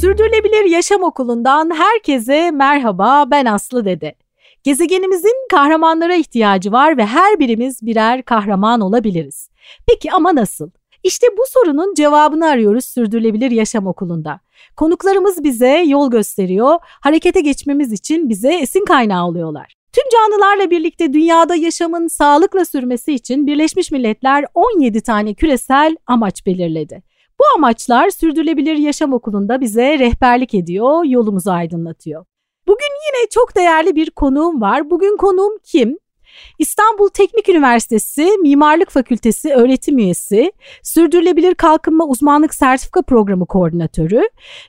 [0.00, 4.14] Sürdürülebilir Yaşam Okulu'ndan herkese merhaba ben Aslı Dede.
[4.62, 9.50] Gezegenimizin kahramanlara ihtiyacı var ve her birimiz birer kahraman olabiliriz.
[9.88, 10.70] Peki ama nasıl?
[11.02, 14.40] İşte bu sorunun cevabını arıyoruz Sürdürülebilir Yaşam Okulu'nda.
[14.76, 19.74] Konuklarımız bize yol gösteriyor, harekete geçmemiz için bize esin kaynağı oluyorlar.
[19.92, 27.02] Tüm canlılarla birlikte dünyada yaşamın sağlıkla sürmesi için Birleşmiş Milletler 17 tane küresel amaç belirledi.
[27.40, 32.24] Bu amaçlar Sürdürülebilir Yaşam Okulu'nda bize rehberlik ediyor, yolumuzu aydınlatıyor.
[32.66, 34.90] Bugün yine çok değerli bir konuğum var.
[34.90, 35.98] Bugün konuğum kim?
[36.58, 44.22] İstanbul Teknik Üniversitesi Mimarlık Fakültesi öğretim üyesi, Sürdürülebilir Kalkınma Uzmanlık Sertifika Programı Koordinatörü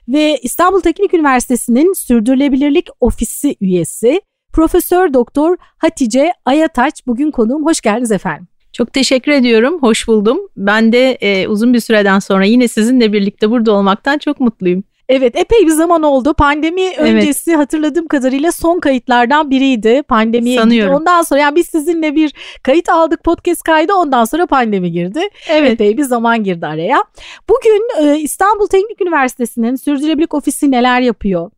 [0.08, 4.20] ve İstanbul Teknik Üniversitesi'nin Sürdürülebilirlik Ofisi üyesi
[4.52, 7.66] Profesör Doktor Hatice Ayataç bugün konuğum.
[7.66, 8.48] Hoş geldiniz efendim.
[8.72, 9.82] Çok teşekkür ediyorum.
[9.82, 10.38] Hoş buldum.
[10.56, 14.84] Ben de e, uzun bir süreden sonra yine sizinle birlikte burada olmaktan çok mutluyum.
[15.08, 16.34] Evet epey bir zaman oldu.
[16.34, 16.98] Pandemi evet.
[16.98, 20.02] öncesi hatırladığım kadarıyla son kayıtlardan biriydi.
[20.02, 20.94] Pandemi Sanıyorum.
[20.94, 25.20] Ondan sonra yani biz sizinle bir kayıt aldık podcast kaydı ondan sonra pandemi girdi.
[25.48, 25.72] Evet.
[25.72, 27.04] Epey bir zaman girdi araya.
[27.48, 31.50] Bugün e, İstanbul Teknik Üniversitesi'nin Sürdürülebilirlik Ofisi neler yapıyor?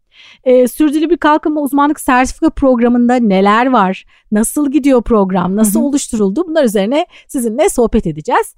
[0.44, 4.04] E, sürdürülebilir kalkınma uzmanlık sertifika programında neler var?
[4.32, 5.56] Nasıl gidiyor program?
[5.56, 5.88] Nasıl Hı-hı.
[5.88, 6.44] oluşturuldu?
[6.48, 8.54] Bunlar üzerine sizinle sohbet edeceğiz.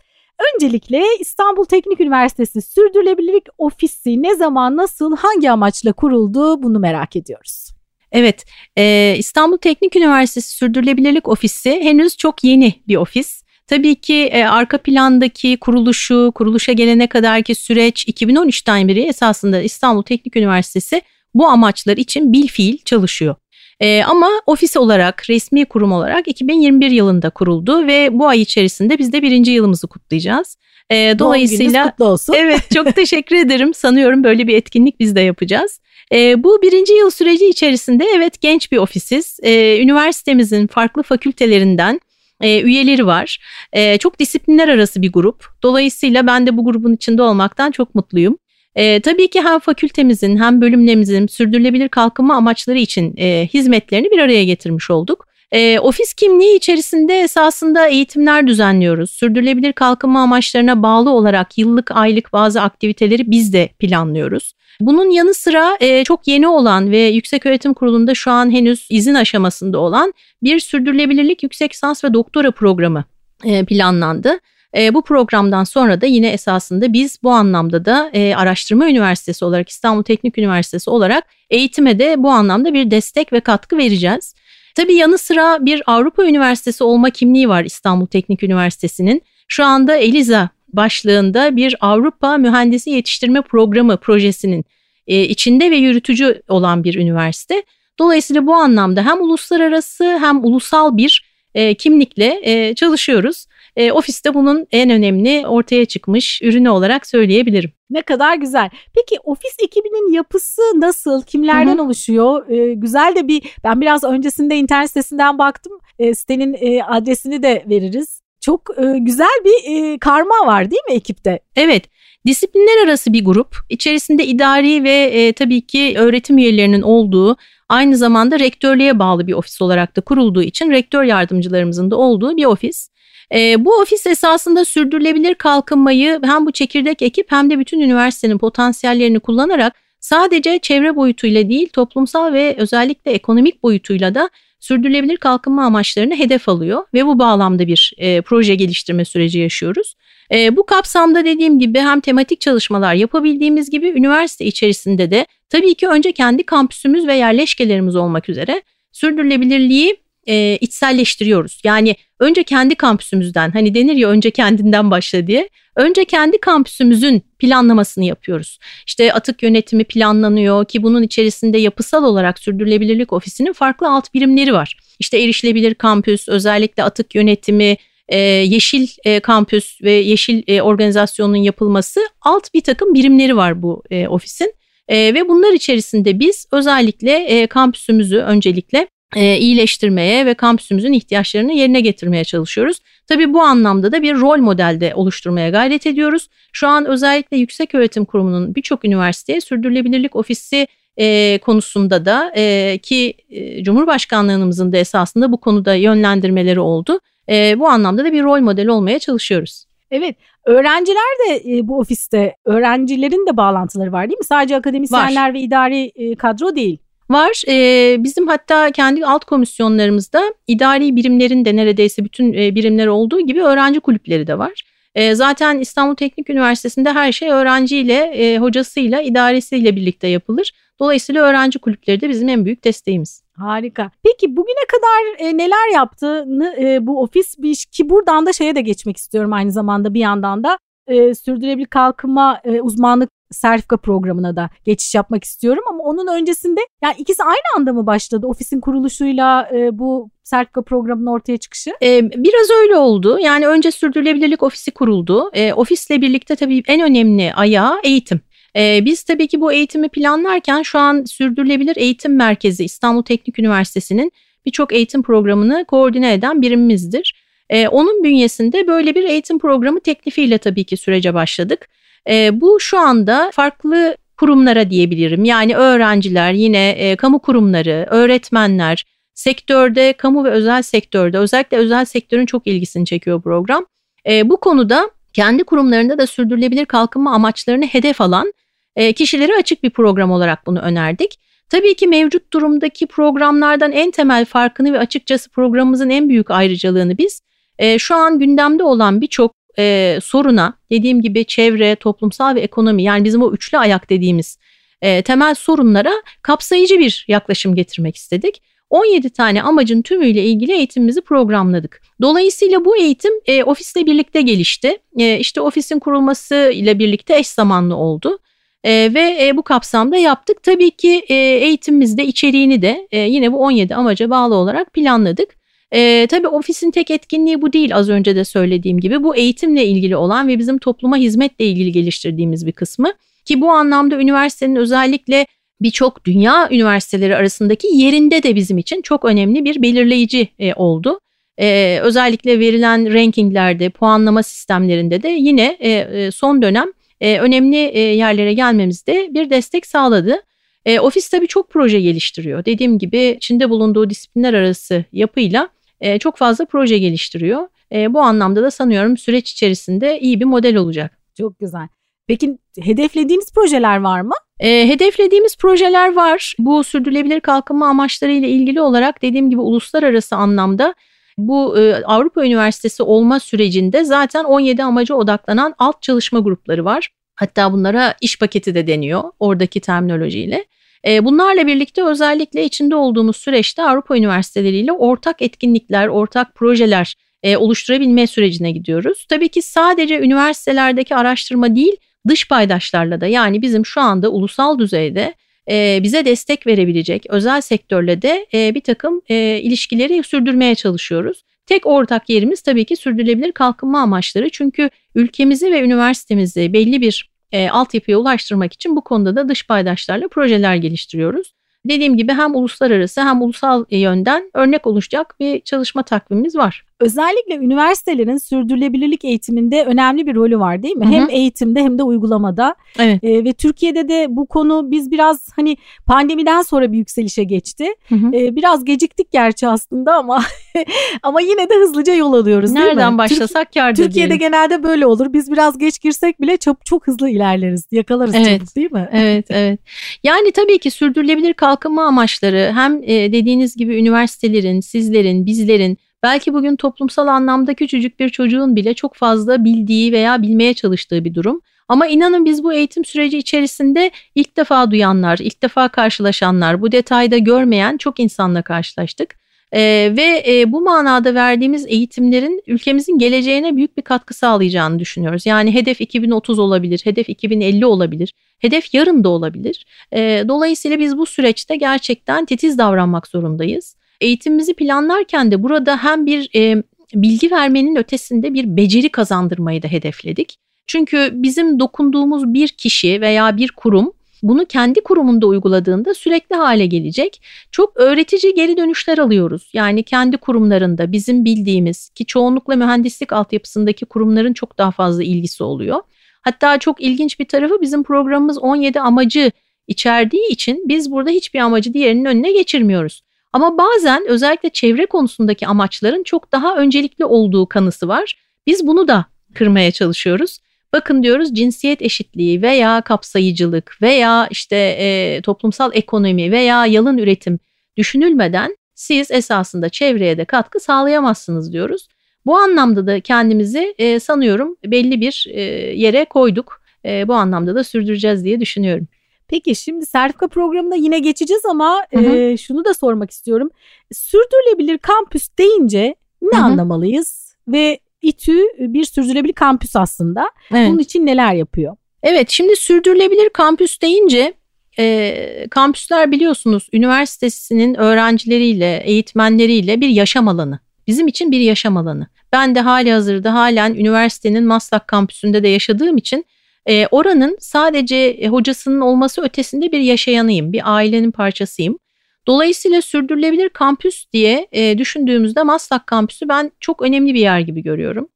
[0.54, 7.68] Öncelikle İstanbul Teknik Üniversitesi Sürdürülebilirlik Ofisi ne zaman, nasıl, hangi amaçla kuruldu bunu merak ediyoruz.
[8.12, 8.44] Evet,
[8.76, 13.42] e, İstanbul Teknik Üniversitesi Sürdürülebilirlik Ofisi henüz çok yeni bir ofis.
[13.66, 20.36] Tabii ki e, arka plandaki kuruluşu, kuruluşa gelene kadarki süreç 2013'ten beri esasında İstanbul Teknik
[20.36, 21.02] Üniversitesi
[21.34, 23.34] bu amaçlar için bil fiil çalışıyor.
[23.80, 29.12] E, ama ofis olarak, resmi kurum olarak 2021 yılında kuruldu ve bu ay içerisinde biz
[29.12, 30.56] de birinci yılımızı kutlayacağız.
[30.90, 32.34] E, dolayısıyla kutlu olsun.
[32.36, 33.74] Evet çok teşekkür ederim.
[33.74, 35.80] Sanıyorum böyle bir etkinlik biz de yapacağız.
[36.12, 39.38] E, bu birinci yıl süreci içerisinde evet genç bir ofisiz.
[39.42, 42.00] E, üniversitemizin farklı fakültelerinden
[42.40, 43.38] e, üyeleri var.
[43.72, 45.44] E, çok disiplinler arası bir grup.
[45.62, 48.38] Dolayısıyla ben de bu grubun içinde olmaktan çok mutluyum.
[48.74, 54.44] E, tabii ki hem fakültemizin hem bölümlerimizin sürdürülebilir kalkınma amaçları için e, hizmetlerini bir araya
[54.44, 55.28] getirmiş olduk.
[55.52, 59.10] E, ofis kimliği içerisinde esasında eğitimler düzenliyoruz.
[59.10, 64.52] Sürdürülebilir kalkınma amaçlarına bağlı olarak yıllık aylık bazı aktiviteleri biz de planlıyoruz.
[64.80, 69.14] Bunun yanı sıra e, çok yeni olan ve Yüksek Öğretim Kurulu'nda şu an henüz izin
[69.14, 73.04] aşamasında olan bir sürdürülebilirlik yüksek lisans ve doktora programı
[73.44, 74.38] e, planlandı.
[74.76, 79.68] E, bu programdan sonra da yine esasında biz bu anlamda da e, araştırma üniversitesi olarak
[79.68, 84.34] İstanbul Teknik Üniversitesi olarak eğitime de bu anlamda bir destek ve katkı vereceğiz.
[84.74, 89.22] Tabii yanı sıra bir Avrupa Üniversitesi olma kimliği var İstanbul Teknik Üniversitesi'nin.
[89.48, 94.64] Şu anda ELIZA başlığında bir Avrupa Mühendisi Yetiştirme Programı projesinin
[95.06, 97.62] e, içinde ve yürütücü olan bir üniversite.
[97.98, 101.24] Dolayısıyla bu anlamda hem uluslararası hem ulusal bir
[101.54, 103.46] e, kimlikle e, çalışıyoruz.
[103.78, 107.72] E, ofiste bunun en önemli ortaya çıkmış ürünü olarak söyleyebilirim.
[107.90, 108.70] Ne kadar güzel.
[108.94, 111.22] Peki ofis ekibinin yapısı nasıl?
[111.22, 111.82] Kimlerden Hı-hı.
[111.82, 112.48] oluşuyor?
[112.48, 115.72] Ee, güzel de bir ben biraz öncesinde internet sitesinden baktım.
[115.98, 118.20] E, sitenin e, adresini de veririz.
[118.40, 121.40] Çok e, güzel bir e, karma var değil mi ekipte?
[121.56, 121.84] Evet.
[122.26, 123.56] Disiplinler arası bir grup.
[123.68, 127.36] İçerisinde idari ve e, tabii ki öğretim üyelerinin olduğu
[127.68, 132.44] aynı zamanda rektörlüğe bağlı bir ofis olarak da kurulduğu için rektör yardımcılarımızın da olduğu bir
[132.44, 132.88] ofis.
[133.34, 139.20] E, bu ofis esasında sürdürülebilir kalkınmayı hem bu çekirdek ekip hem de bütün üniversitenin potansiyellerini
[139.20, 144.30] kullanarak sadece çevre boyutuyla değil toplumsal ve özellikle ekonomik boyutuyla da
[144.60, 149.94] sürdürülebilir kalkınma amaçlarını hedef alıyor ve bu bağlamda bir e, proje geliştirme süreci yaşıyoruz.
[150.32, 155.88] E, bu kapsamda dediğim gibi hem tematik çalışmalar yapabildiğimiz gibi üniversite içerisinde de tabii ki
[155.88, 158.62] önce kendi kampüsümüz ve yerleşkelerimiz olmak üzere
[158.92, 159.96] sürdürülebilirliği
[160.28, 161.60] e, içselleştiriyoruz.
[161.64, 165.48] Yani önce kendi kampüsümüzden hani denir ya önce kendinden başla diye.
[165.76, 168.58] Önce kendi kampüsümüzün planlamasını yapıyoruz.
[168.86, 174.76] İşte atık yönetimi planlanıyor ki bunun içerisinde yapısal olarak sürdürülebilirlik ofisinin farklı alt birimleri var.
[174.98, 177.76] İşte erişilebilir kampüs, özellikle atık yönetimi,
[178.08, 183.82] e, yeşil e, kampüs ve yeşil e, organizasyonun yapılması alt bir takım birimleri var bu
[184.08, 184.54] ofisin.
[184.88, 191.80] E, ve bunlar içerisinde biz özellikle e, kampüsümüzü öncelikle e, iyileştirmeye ve kampüsümüzün ihtiyaçlarını yerine
[191.80, 192.78] getirmeye çalışıyoruz.
[193.06, 196.28] Tabii bu anlamda da bir rol modelde oluşturmaya gayret ediyoruz.
[196.52, 200.66] Şu an özellikle Yüksek Öğretim Kurumu'nun birçok üniversiteye sürdürülebilirlik ofisi
[200.96, 207.00] e, konusunda da e, ki e, Cumhurbaşkanlığımızın da esasında bu konuda yönlendirmeleri oldu.
[207.28, 209.64] E, bu anlamda da bir rol model olmaya çalışıyoruz.
[209.90, 214.24] Evet, öğrenciler de e, bu ofiste, öğrencilerin de bağlantıları var değil mi?
[214.24, 215.34] Sadece akademisyenler var.
[215.34, 216.78] ve idari e, kadro değil.
[217.10, 217.42] Var.
[217.48, 223.42] E, bizim hatta kendi alt komisyonlarımızda idari birimlerin de neredeyse bütün e, birimler olduğu gibi
[223.42, 224.62] öğrenci kulüpleri de var.
[224.94, 230.52] E, zaten İstanbul Teknik Üniversitesi'nde her şey öğrenciyle, e, hocasıyla, idaresiyle birlikte yapılır.
[230.80, 233.22] Dolayısıyla öğrenci kulüpleri de bizim en büyük desteğimiz.
[233.36, 233.90] Harika.
[234.04, 238.60] Peki bugüne kadar e, neler yaptığını e, bu ofis bir ki buradan da şeye de
[238.60, 244.50] geçmek istiyorum aynı zamanda bir yandan da e, sürdürülebilir kalkınma e, uzmanlık sertifika programına da
[244.64, 249.78] geçiş yapmak istiyorum ama onun öncesinde yani ikisi aynı anda mı başladı ofisin kuruluşuyla e,
[249.78, 251.70] bu sertifika programının ortaya çıkışı?
[251.82, 253.18] Ee, biraz öyle oldu.
[253.18, 255.30] Yani önce sürdürülebilirlik ofisi kuruldu.
[255.32, 258.20] Ee, ofisle birlikte tabii en önemli ayağı eğitim.
[258.56, 264.12] Ee, biz tabii ki bu eğitimi planlarken şu an Sürdürülebilir Eğitim Merkezi İstanbul Teknik Üniversitesi'nin
[264.46, 267.14] birçok eğitim programını koordine eden birimimizdir.
[267.50, 271.68] Ee, onun bünyesinde böyle bir eğitim programı teklifiyle tabii ki sürece başladık.
[272.08, 275.24] Ee, bu şu anda farklı kurumlara diyebilirim.
[275.24, 282.26] Yani öğrenciler, yine e, kamu kurumları, öğretmenler, sektörde, kamu ve özel sektörde özellikle özel sektörün
[282.26, 283.66] çok ilgisini çekiyor program.
[284.08, 288.32] E, bu konuda kendi kurumlarında da sürdürülebilir kalkınma amaçlarını hedef alan
[288.76, 291.18] e, kişilere açık bir program olarak bunu önerdik.
[291.50, 297.22] Tabii ki mevcut durumdaki programlardan en temel farkını ve açıkçası programımızın en büyük ayrıcalığını biz
[297.58, 303.04] e, şu an gündemde olan birçok e, soruna dediğim gibi çevre, toplumsal ve ekonomi yani
[303.04, 304.38] bizim o üçlü ayak dediğimiz
[304.82, 308.42] e, temel sorunlara kapsayıcı bir yaklaşım getirmek istedik.
[308.70, 311.82] 17 tane amacın tümüyle ilgili eğitimimizi programladık.
[312.02, 314.78] Dolayısıyla bu eğitim e, ofisle birlikte gelişti.
[314.98, 318.18] E, işte ofisin kurulması ile birlikte eş zamanlı oldu.
[318.64, 320.42] E, ve e, bu kapsamda yaptık.
[320.42, 325.37] Tabii ki e, eğitimimizde içeriğini de e, yine bu 17 amaca bağlı olarak planladık.
[325.72, 329.02] E, tabii ofisin tek etkinliği bu değil az önce de söylediğim gibi.
[329.02, 332.92] Bu eğitimle ilgili olan ve bizim topluma hizmetle ilgili geliştirdiğimiz bir kısmı.
[333.24, 335.26] Ki bu anlamda üniversitenin özellikle
[335.60, 341.00] birçok dünya üniversiteleri arasındaki yerinde de bizim için çok önemli bir belirleyici e, oldu.
[341.40, 346.66] E, özellikle verilen rankinglerde, puanlama sistemlerinde de yine e, e, son dönem
[347.00, 350.22] e, önemli e, yerlere gelmemizde bir destek sağladı.
[350.66, 352.44] E, ofis tabii çok proje geliştiriyor.
[352.44, 355.48] Dediğim gibi içinde bulunduğu disiplinler arası yapıyla
[355.80, 357.48] e, çok fazla proje geliştiriyor.
[357.72, 360.98] E, bu anlamda da sanıyorum süreç içerisinde iyi bir model olacak.
[361.18, 361.68] Çok güzel.
[362.06, 364.14] Peki hedeflediğiniz projeler var mı?
[364.40, 366.34] E, hedeflediğimiz projeler var.
[366.38, 370.74] Bu sürdürülebilir kalkınma amaçları ile ilgili olarak dediğim gibi uluslararası anlamda
[371.18, 376.88] bu e, Avrupa Üniversitesi olma sürecinde zaten 17 amaca odaklanan alt çalışma grupları var.
[377.14, 380.44] Hatta bunlara iş paketi de deniyor oradaki terminolojiyle.
[380.86, 388.06] E, bunlarla birlikte özellikle içinde olduğumuz süreçte Avrupa üniversiteleriyle ortak etkinlikler, ortak projeler e, oluşturabilme
[388.06, 389.06] sürecine gidiyoruz.
[389.08, 391.76] Tabii ki sadece üniversitelerdeki araştırma değil,
[392.08, 395.14] dış paydaşlarla da yani bizim şu anda ulusal düzeyde
[395.50, 401.24] e, bize destek verebilecek özel sektörle de e, bir takım ilişkileri sürdürmeye çalışıyoruz.
[401.46, 404.30] Tek ortak yerimiz tabii ki sürdürülebilir kalkınma amaçları.
[404.30, 410.08] Çünkü ülkemizi ve üniversitemizi belli bir e, altyapıya ulaştırmak için bu konuda da dış paydaşlarla
[410.08, 411.34] projeler geliştiriyoruz.
[411.64, 416.64] Dediğim gibi hem uluslararası hem ulusal yönden örnek oluşacak bir çalışma takvimimiz var.
[416.80, 420.84] Özellikle üniversitelerin sürdürülebilirlik eğitiminde önemli bir rolü var değil mi?
[420.84, 420.92] Hı hı.
[420.92, 422.54] Hem eğitimde hem de uygulamada.
[422.78, 423.04] Evet.
[423.04, 425.56] E, ve Türkiye'de de bu konu biz biraz hani
[425.86, 427.64] pandemiden sonra bir yükselişe geçti.
[427.92, 430.24] E, biraz geciktik gerçi aslında ama
[431.02, 432.98] ama yine de hızlıca yol alıyoruz Nereden değil mi?
[432.98, 434.18] başlasak kâr Türkiye'de diyelim.
[434.18, 435.12] genelde böyle olur.
[435.12, 437.66] Biz biraz geç girsek bile çok çok hızlı ilerleriz.
[437.70, 438.38] Yakalarız evet.
[438.40, 438.88] çabuk değil mi?
[438.92, 439.60] Evet, evet.
[440.04, 446.56] Yani tabii ki sürdürülebilir kalkınma amaçları hem e, dediğiniz gibi üniversitelerin, sizlerin, bizlerin Belki bugün
[446.56, 451.40] toplumsal anlamda küçücük bir çocuğun bile çok fazla bildiği veya bilmeye çalıştığı bir durum.
[451.68, 457.18] Ama inanın biz bu eğitim süreci içerisinde ilk defa duyanlar, ilk defa karşılaşanlar, bu detayda
[457.18, 459.18] görmeyen çok insanla karşılaştık.
[459.52, 465.26] Ee, ve e, bu manada verdiğimiz eğitimlerin ülkemizin geleceğine büyük bir katkı sağlayacağını düşünüyoruz.
[465.26, 469.66] Yani hedef 2030 olabilir, hedef 2050 olabilir, hedef yarın da olabilir.
[469.92, 473.77] Ee, dolayısıyla biz bu süreçte gerçekten titiz davranmak zorundayız.
[474.00, 476.62] Eğitimimizi planlarken de burada hem bir e,
[476.94, 480.38] bilgi vermenin ötesinde bir beceri kazandırmayı da hedefledik.
[480.66, 487.22] Çünkü bizim dokunduğumuz bir kişi veya bir kurum bunu kendi kurumunda uyguladığında sürekli hale gelecek.
[487.52, 489.50] Çok öğretici geri dönüşler alıyoruz.
[489.52, 495.80] Yani kendi kurumlarında bizim bildiğimiz ki çoğunlukla mühendislik altyapısındaki kurumların çok daha fazla ilgisi oluyor.
[496.22, 499.30] Hatta çok ilginç bir tarafı bizim programımız 17 amacı
[499.66, 503.02] içerdiği için biz burada hiçbir amacı diğerinin önüne geçirmiyoruz.
[503.32, 508.18] Ama bazen özellikle çevre konusundaki amaçların çok daha öncelikli olduğu kanısı var.
[508.46, 510.38] Biz bunu da kırmaya çalışıyoruz.
[510.72, 517.38] Bakın diyoruz cinsiyet eşitliği veya kapsayıcılık veya işte e, toplumsal ekonomi veya yalın üretim
[517.76, 521.88] düşünülmeden siz esasında çevreye de katkı sağlayamazsınız diyoruz.
[522.26, 525.40] Bu anlamda da kendimizi e, sanıyorum belli bir e,
[525.76, 526.62] yere koyduk.
[526.84, 528.88] E, bu anlamda da sürdüreceğiz diye düşünüyorum.
[529.28, 532.16] Peki şimdi sertifika programına yine geçeceğiz ama hı hı.
[532.16, 533.50] E, şunu da sormak istiyorum.
[533.92, 536.44] Sürdürülebilir kampüs deyince ne hı hı.
[536.44, 540.30] anlamalıyız ve İTÜ bir sürdürülebilir kampüs aslında.
[540.52, 540.68] Evet.
[540.68, 541.76] Bunun için neler yapıyor?
[542.02, 544.34] Evet şimdi sürdürülebilir kampüs deyince
[544.78, 550.58] e, kampüsler biliyorsunuz üniversitesinin öğrencileriyle, eğitmenleriyle bir yaşam alanı.
[550.86, 552.06] Bizim için bir yaşam alanı.
[552.32, 556.24] Ben de hali hazırda halen üniversitenin Maslak kampüsünde de yaşadığım için
[556.66, 561.78] e, oranın sadece e, hocasının olması ötesinde bir yaşayanıyım, bir ailenin parçasıyım.
[562.26, 568.08] Dolayısıyla sürdürülebilir kampüs diye e, düşündüğümüzde Maslak kampüsü ben çok önemli bir yer gibi görüyorum.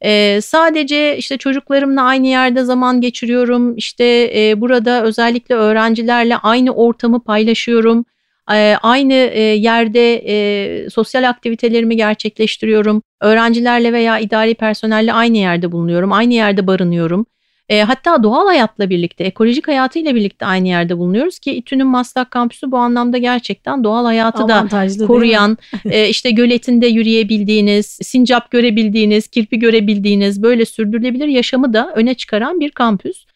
[0.00, 3.76] E, sadece işte çocuklarımla aynı yerde zaman geçiriyorum.
[3.76, 8.04] İşte e, burada özellikle öğrencilerle aynı ortamı paylaşıyorum.
[8.52, 13.02] E, aynı e, yerde e, sosyal aktivitelerimi gerçekleştiriyorum.
[13.20, 16.12] Öğrencilerle veya idari personelle aynı yerde bulunuyorum.
[16.12, 17.26] Aynı yerde barınıyorum.
[17.68, 22.70] E, hatta doğal hayatla birlikte, ekolojik hayatıyla birlikte aynı yerde bulunuyoruz ki İTÜ'nün Maslak kampüsü
[22.70, 24.66] bu anlamda gerçekten doğal hayatı da
[25.06, 32.60] koruyan, e, işte göletinde yürüyebildiğiniz, sincap görebildiğiniz, kirpi görebildiğiniz böyle sürdürülebilir yaşamı da öne çıkaran
[32.60, 33.26] bir kampüs.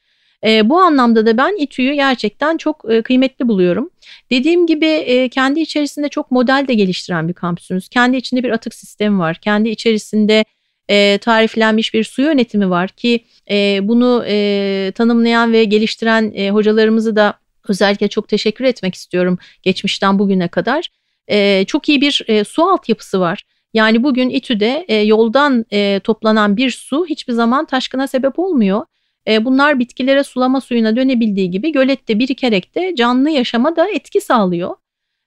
[0.46, 3.90] E, bu anlamda da ben İTÜ'yü gerçekten çok e, kıymetli buluyorum.
[4.30, 7.88] Dediğim gibi e, kendi içerisinde çok model de geliştiren bir kampüsünüz.
[7.88, 9.36] Kendi içinde bir atık sistemi var.
[9.36, 10.44] Kendi içerisinde
[10.90, 17.16] e, tariflenmiş bir su yönetimi var ki e, bunu e, tanımlayan ve geliştiren e, hocalarımızı
[17.16, 17.34] da
[17.68, 20.88] özellikle çok teşekkür etmek istiyorum geçmişten bugüne kadar.
[21.28, 23.42] E, çok iyi bir e, su altyapısı var.
[23.74, 28.82] Yani bugün İTÜ'de e, yoldan e, toplanan bir su hiçbir zaman taşkına sebep olmuyor.
[29.28, 34.76] E, bunlar bitkilere sulama suyuna dönebildiği gibi gölette birikerek de canlı yaşama da etki sağlıyor.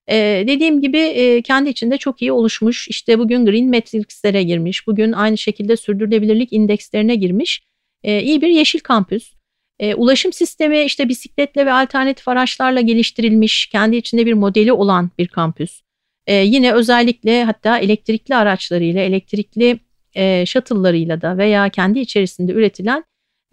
[0.10, 2.88] Ee, dediğim gibi e, kendi içinde çok iyi oluşmuş.
[2.88, 4.88] İşte bugün Green Matrix'lere girmiş.
[4.88, 7.64] Bugün aynı şekilde sürdürülebilirlik indekslerine girmiş.
[8.04, 9.34] E, iyi bir yeşil kampüs.
[9.80, 13.66] E, ulaşım sistemi işte bisikletle ve alternatif araçlarla geliştirilmiş.
[13.66, 15.82] Kendi içinde bir modeli olan bir kampüs.
[16.28, 19.80] E, yine özellikle hatta elektrikli araçlarıyla, elektrikli
[20.16, 23.04] e, shuttle'larıyla da veya kendi içerisinde üretilen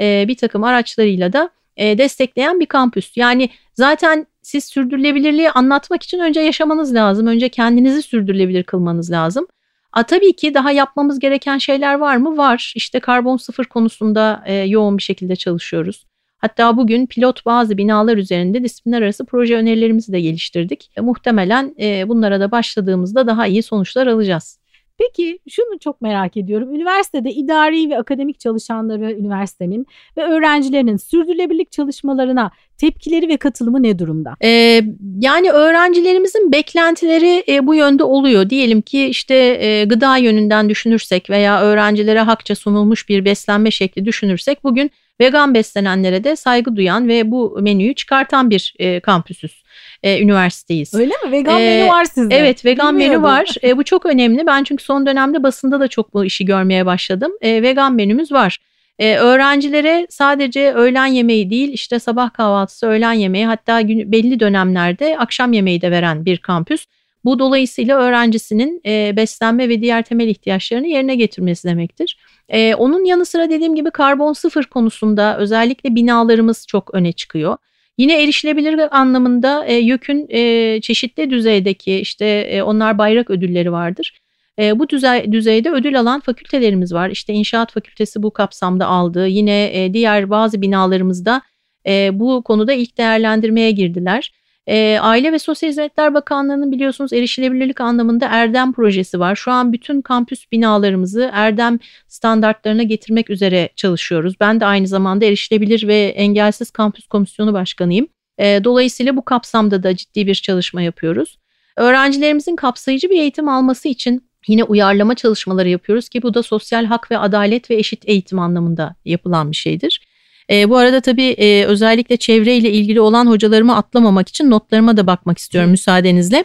[0.00, 3.16] e, bir takım araçlarıyla da e, destekleyen bir kampüs.
[3.16, 7.26] Yani zaten siz sürdürülebilirliği anlatmak için önce yaşamanız lazım.
[7.26, 9.46] Önce kendinizi sürdürülebilir kılmanız lazım.
[9.92, 12.36] A, tabii ki daha yapmamız gereken şeyler var mı?
[12.36, 12.72] Var.
[12.76, 16.06] İşte karbon sıfır konusunda e, yoğun bir şekilde çalışıyoruz.
[16.38, 20.90] Hatta bugün pilot bazı binalar üzerinde disiplinler arası proje önerilerimizi de geliştirdik.
[20.96, 24.59] E, muhtemelen e, bunlara da başladığımızda daha iyi sonuçlar alacağız.
[25.00, 26.74] Peki şunu çok merak ediyorum.
[26.74, 34.36] Üniversitede idari ve akademik çalışanları üniversitenin ve öğrencilerinin sürdürülebilirlik çalışmalarına tepkileri ve katılımı ne durumda?
[34.44, 34.82] Ee,
[35.20, 38.50] yani öğrencilerimizin beklentileri e, bu yönde oluyor.
[38.50, 44.64] Diyelim ki işte e, gıda yönünden düşünürsek veya öğrencilere hakça sunulmuş bir beslenme şekli düşünürsek
[44.64, 44.90] bugün
[45.20, 49.62] vegan beslenenlere de saygı duyan ve bu menüyü çıkartan bir e, kampüsüz
[50.02, 50.94] e, üniversiteyiz.
[50.94, 51.32] Öyle mi?
[51.32, 52.36] Vegan ee, menü var sizde.
[52.36, 53.54] Evet vegan menü var.
[53.64, 54.46] E, bu çok önemli.
[54.46, 57.32] Ben çünkü son dönemde basında da çok bu işi görmeye başladım.
[57.40, 58.58] E, vegan menümüz var.
[58.98, 65.18] E, öğrencilere sadece öğlen yemeği değil işte sabah kahvaltısı, öğlen yemeği hatta gün, belli dönemlerde
[65.18, 66.86] akşam yemeği de veren bir kampüs.
[67.24, 72.16] Bu dolayısıyla öğrencisinin e, beslenme ve diğer temel ihtiyaçlarını yerine getirmesi demektir.
[72.50, 77.56] E, onun yanı sıra dediğim gibi karbon sıfır konusunda özellikle binalarımız çok öne çıkıyor.
[77.98, 84.20] Yine erişilebilir anlamında e, YÖK'ün e, çeşitli düzeydeki işte e, onlar bayrak ödülleri vardır.
[84.58, 87.10] E, bu düzey, düzeyde ödül alan fakültelerimiz var.
[87.10, 89.26] İşte İnşaat Fakültesi bu kapsamda aldı.
[89.26, 91.42] Yine e, diğer bazı binalarımızda
[91.86, 94.32] e, bu konuda ilk değerlendirmeye girdiler.
[94.70, 99.36] E, Aile ve Sosyal Hizmetler Bakanlığı'nın biliyorsunuz erişilebilirlik anlamında Erdem projesi var.
[99.36, 104.34] Şu an bütün kampüs binalarımızı Erdem standartlarına getirmek üzere çalışıyoruz.
[104.40, 108.06] Ben de aynı zamanda erişilebilir ve engelsiz kampüs komisyonu başkanıyım.
[108.38, 111.38] E, dolayısıyla bu kapsamda da ciddi bir çalışma yapıyoruz.
[111.76, 117.10] Öğrencilerimizin kapsayıcı bir eğitim alması için yine uyarlama çalışmaları yapıyoruz ki bu da sosyal hak
[117.10, 120.09] ve adalet ve eşit eğitim anlamında yapılan bir şeydir.
[120.50, 125.38] E, bu arada tabii e, özellikle çevreyle ilgili olan hocalarımı atlamamak için notlarıma da bakmak
[125.38, 126.44] istiyorum müsaadenizle.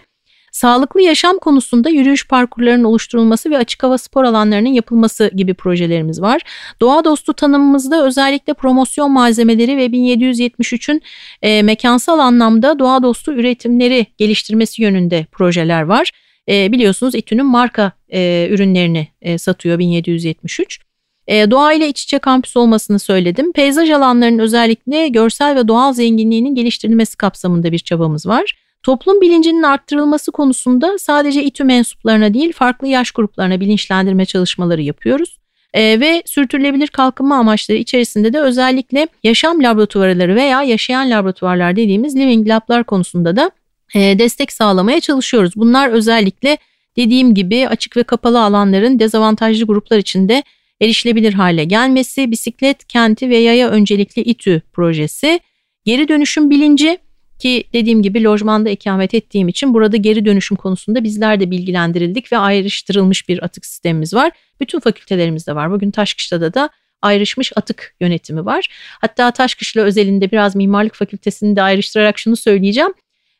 [0.51, 6.41] Sağlıklı yaşam konusunda yürüyüş parkurlarının oluşturulması ve açık hava spor alanlarının yapılması gibi projelerimiz var.
[6.81, 11.01] Doğa dostu tanımımızda özellikle promosyon malzemeleri ve 1773'ün
[11.41, 16.11] e, mekansal anlamda doğa dostu üretimleri geliştirmesi yönünde projeler var.
[16.49, 20.84] E, biliyorsunuz İTÜ'nün marka e, ürünlerini e, satıyor 1773.
[21.27, 23.51] E, doğa ile iç içe kampüs olmasını söyledim.
[23.51, 28.55] Peyzaj alanlarının özellikle görsel ve doğal zenginliğinin geliştirilmesi kapsamında bir çabamız var.
[28.83, 35.37] Toplum bilincinin arttırılması konusunda sadece İTÜ mensuplarına değil farklı yaş gruplarına bilinçlendirme çalışmaları yapıyoruz.
[35.73, 42.47] Ee, ve sürdürülebilir kalkınma amaçları içerisinde de özellikle yaşam laboratuvarları veya yaşayan laboratuvarlar dediğimiz living
[42.47, 43.51] lablar konusunda da
[43.95, 45.51] e, destek sağlamaya çalışıyoruz.
[45.55, 46.57] Bunlar özellikle
[46.97, 50.43] dediğim gibi açık ve kapalı alanların dezavantajlı gruplar içinde
[50.81, 55.39] erişilebilir hale gelmesi, bisiklet kenti ve yaya öncelikli İTÜ projesi,
[55.85, 56.97] geri dönüşüm bilinci
[57.39, 62.37] ki dediğim gibi lojmanda ikamet ettiğim için burada geri dönüşüm konusunda bizler de bilgilendirildik ve
[62.37, 64.31] ayrıştırılmış bir atık sistemimiz var.
[64.59, 65.71] Bütün fakültelerimizde var.
[65.71, 66.69] Bugün Taşkışla'da da
[67.01, 68.67] ayrışmış atık yönetimi var.
[69.01, 72.93] Hatta Taşkışla özelinde biraz mimarlık fakültesini de ayrıştırarak şunu söyleyeceğim.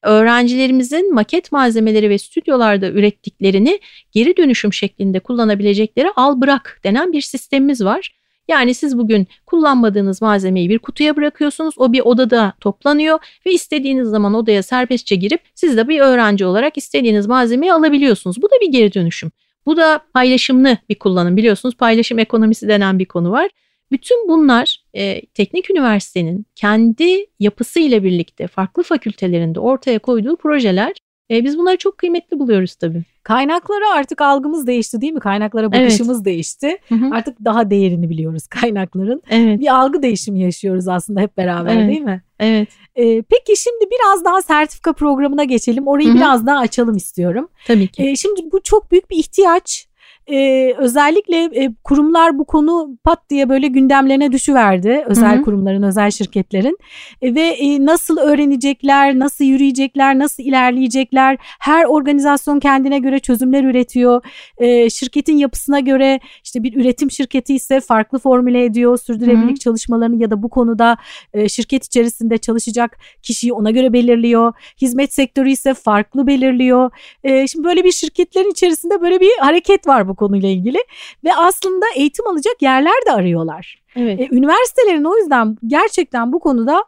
[0.05, 3.79] Öğrencilerimizin maket malzemeleri ve stüdyolarda ürettiklerini
[4.12, 8.15] geri dönüşüm şeklinde kullanabilecekleri al bırak denen bir sistemimiz var.
[8.47, 11.75] Yani siz bugün kullanmadığınız malzemeyi bir kutuya bırakıyorsunuz.
[11.77, 16.77] O bir odada toplanıyor ve istediğiniz zaman odaya serbestçe girip siz de bir öğrenci olarak
[16.77, 18.41] istediğiniz malzemeyi alabiliyorsunuz.
[18.41, 19.31] Bu da bir geri dönüşüm.
[19.65, 21.75] Bu da paylaşımlı bir kullanım biliyorsunuz.
[21.75, 23.50] Paylaşım ekonomisi denen bir konu var.
[23.91, 30.94] Bütün bunlar e, teknik üniversitenin kendi yapısıyla birlikte farklı fakültelerinde ortaya koyduğu projeler.
[31.32, 33.04] E, biz bunları çok kıymetli buluyoruz tabii.
[33.24, 35.20] Kaynaklara artık algımız değişti değil mi?
[35.20, 36.25] Kaynaklara bakışımız evet.
[36.25, 36.78] değişti.
[36.90, 37.10] Hı hı.
[37.12, 39.22] Artık daha değerini biliyoruz kaynakların.
[39.30, 39.60] Evet.
[39.60, 41.90] Bir algı değişimi yaşıyoruz aslında hep beraber evet.
[41.90, 42.22] değil mi?
[42.40, 42.70] Evet.
[42.96, 45.88] Ee, peki şimdi biraz daha sertifika programına geçelim.
[45.88, 46.16] Orayı Hı-hı.
[46.16, 47.50] biraz daha açalım istiyorum.
[47.68, 48.04] Tabii ki.
[48.04, 49.88] Ee, şimdi bu çok büyük bir ihtiyaç
[50.27, 55.03] e, özellikle e, kurumlar bu konu pat diye böyle gündemlerine düşüverdi.
[55.05, 55.41] Özel hı hı.
[55.41, 56.77] kurumların, özel şirketlerin
[57.22, 61.38] e, ve e, nasıl öğrenecekler, nasıl yürüyecekler, nasıl ilerleyecekler.
[61.60, 64.22] Her organizasyon kendine göre çözümler üretiyor.
[64.58, 70.31] E, şirketin yapısına göre işte bir üretim şirketi ise farklı formüle ediyor sürdürülebilirlik çalışmalarını ya
[70.31, 70.98] da bu konuda
[71.33, 74.53] e, şirket içerisinde çalışacak kişiyi ona göre belirliyor.
[74.81, 76.92] Hizmet sektörü ise farklı belirliyor.
[77.24, 80.78] E, şimdi böyle bir şirketlerin içerisinde böyle bir hareket var bu konuyla ilgili
[81.24, 83.82] ve aslında eğitim alacak yerler de arıyorlar.
[83.96, 84.20] Evet.
[84.20, 86.84] E, üniversitelerin o yüzden gerçekten bu konuda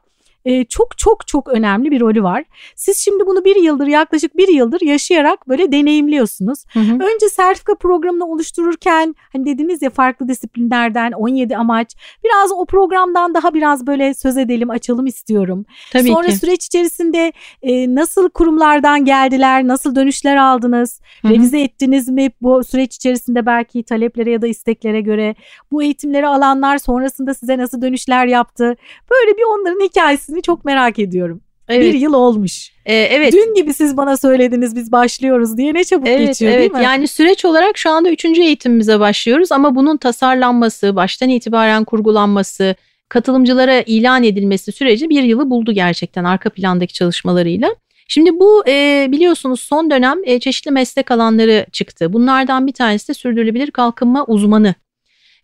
[0.47, 2.43] e, çok çok çok önemli bir rolü var.
[2.75, 6.63] Siz şimdi bunu bir yıldır yaklaşık bir yıldır yaşayarak böyle deneyimliyorsunuz.
[6.73, 6.93] Hı hı.
[6.93, 13.53] Önce sertifika programını oluştururken hani dediniz ya farklı disiplinlerden 17 amaç biraz o programdan daha
[13.53, 15.65] biraz böyle söz edelim açalım istiyorum.
[15.93, 16.35] Tabii Sonra ki.
[16.35, 21.33] süreç içerisinde e, nasıl kurumlardan geldiler nasıl dönüşler aldınız hı hı.
[21.33, 25.35] revize ettiniz mi bu süreç içerisinde belki taleplere ya da isteklere göre
[25.71, 28.75] bu eğitimleri alanlar sonrasında size nasıl dönüşler yaptı
[29.11, 31.41] böyle bir onların hikayesini bitmesini çok merak ediyorum.
[31.69, 31.93] Evet.
[31.93, 32.71] Bir yıl olmuş.
[32.85, 33.33] Ee, evet.
[33.33, 36.61] Dün gibi siz bana söylediniz biz başlıyoruz diye ne çabuk evet, geçiyor evet.
[36.61, 36.83] değil mi?
[36.83, 42.75] Yani süreç olarak şu anda üçüncü eğitimimize başlıyoruz ama bunun tasarlanması, baştan itibaren kurgulanması,
[43.09, 47.69] katılımcılara ilan edilmesi süreci bir yılı buldu gerçekten arka plandaki çalışmalarıyla.
[48.07, 52.13] Şimdi bu e, biliyorsunuz son dönem e, çeşitli meslek alanları çıktı.
[52.13, 54.75] Bunlardan bir tanesi de sürdürülebilir kalkınma uzmanı.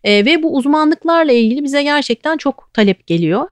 [0.04, 3.48] E, ve bu uzmanlıklarla ilgili bize gerçekten çok talep geliyor.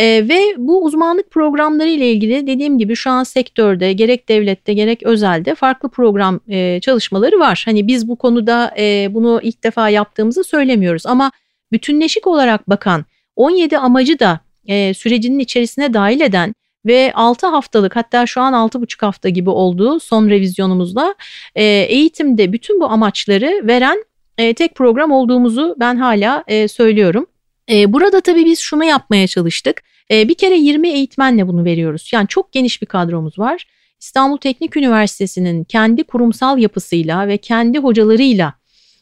[0.00, 5.02] E, ve bu uzmanlık programları ile ilgili dediğim gibi şu an sektörde gerek devlette gerek
[5.02, 7.62] özelde farklı program e, çalışmaları var.
[7.64, 11.32] Hani biz bu konuda e, bunu ilk defa yaptığımızı söylemiyoruz ama
[11.72, 13.04] bütünleşik olarak bakan
[13.36, 16.54] 17 amacı da e, sürecinin içerisine dahil eden
[16.86, 21.14] ve 6 haftalık hatta şu an 6,5 hafta gibi olduğu son revizyonumuzda
[21.54, 24.04] e, eğitimde bütün bu amaçları veren
[24.38, 27.26] e, tek program olduğumuzu ben hala e, söylüyorum.
[27.70, 29.82] E, burada tabii biz şunu yapmaya çalıştık.
[30.10, 32.10] E, bir kere 20 eğitmenle bunu veriyoruz.
[32.12, 33.66] Yani çok geniş bir kadromuz var.
[34.00, 38.54] İstanbul Teknik Üniversitesi'nin kendi kurumsal yapısıyla ve kendi hocalarıyla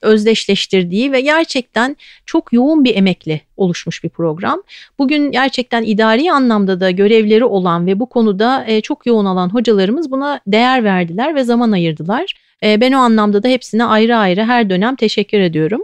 [0.03, 4.63] özdeşleştirdiği ve gerçekten çok yoğun bir emekle oluşmuş bir program.
[4.99, 10.11] Bugün gerçekten idari anlamda da görevleri olan ve bu konuda e, çok yoğun alan hocalarımız
[10.11, 12.35] buna değer verdiler ve zaman ayırdılar.
[12.63, 15.83] E, ben o anlamda da hepsine ayrı ayrı her dönem teşekkür ediyorum.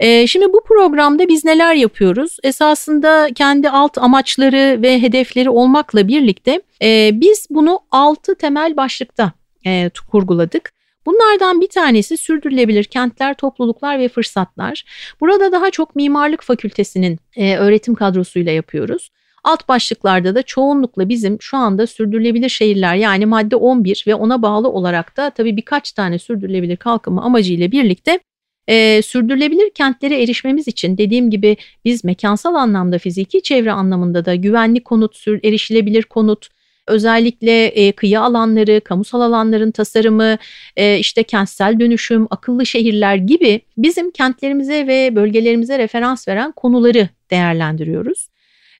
[0.00, 2.36] E, şimdi bu programda biz neler yapıyoruz?
[2.42, 9.32] Esasında kendi alt amaçları ve hedefleri olmakla birlikte e, biz bunu altı temel başlıkta
[9.66, 10.72] e, kurguladık.
[11.06, 14.84] Bunlardan bir tanesi sürdürülebilir kentler, topluluklar ve fırsatlar.
[15.20, 19.10] Burada daha çok mimarlık fakültesinin e, öğretim kadrosuyla yapıyoruz.
[19.44, 24.68] Alt başlıklarda da çoğunlukla bizim şu anda sürdürülebilir şehirler yani madde 11 ve ona bağlı
[24.68, 28.20] olarak da tabii birkaç tane sürdürülebilir kalkınma amacıyla birlikte
[28.68, 34.84] e, sürdürülebilir kentlere erişmemiz için dediğim gibi biz mekansal anlamda fiziki çevre anlamında da güvenli
[34.84, 36.48] konut, sür, erişilebilir konut,
[36.86, 40.36] özellikle e, kıyı alanları, kamusal alanların tasarımı,
[40.76, 48.28] e, işte kentsel dönüşüm, akıllı şehirler gibi bizim kentlerimize ve bölgelerimize referans veren konuları değerlendiriyoruz.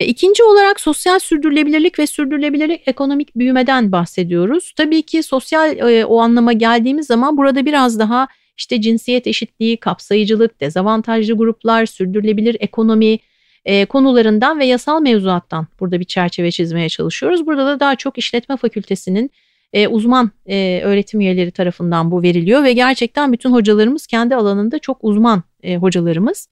[0.01, 4.73] İkinci olarak sosyal sürdürülebilirlik ve sürdürülebilirlik ekonomik büyümeden bahsediyoruz.
[4.77, 10.61] Tabii ki sosyal e, o anlama geldiğimiz zaman burada biraz daha işte cinsiyet eşitliği, kapsayıcılık,
[10.61, 13.19] dezavantajlı gruplar, sürdürülebilir ekonomi
[13.65, 17.47] e, konularından ve yasal mevzuattan burada bir çerçeve çizmeye çalışıyoruz.
[17.47, 19.31] Burada da daha çok işletme fakültesinin
[19.73, 24.99] e, uzman e, öğretim üyeleri tarafından bu veriliyor ve gerçekten bütün hocalarımız kendi alanında çok
[25.03, 26.49] uzman e, hocalarımız.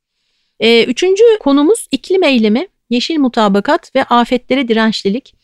[0.60, 5.34] E, üçüncü konumuz iklim eylemi, yeşil mutabakat ve afetlere dirençlilik.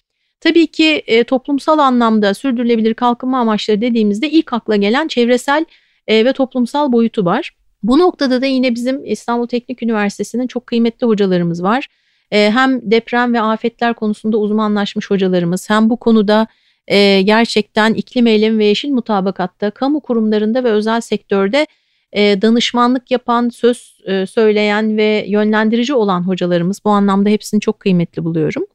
[0.41, 5.65] Tabii ki e, toplumsal anlamda sürdürülebilir kalkınma amaçları dediğimizde ilk akla gelen çevresel
[6.11, 7.51] e, ve toplumsal boyutu var.
[7.83, 11.87] Bu noktada da yine bizim İstanbul Teknik Üniversitesi'nin çok kıymetli hocalarımız var.
[12.31, 16.47] E, hem deprem ve afetler konusunda uzmanlaşmış hocalarımız hem bu konuda
[16.87, 21.67] e, gerçekten iklim eylemi ve yeşil mutabakatta kamu kurumlarında ve özel sektörde
[22.13, 28.25] e, danışmanlık yapan, söz e, söyleyen ve yönlendirici olan hocalarımız bu anlamda hepsini çok kıymetli
[28.25, 28.67] buluyorum.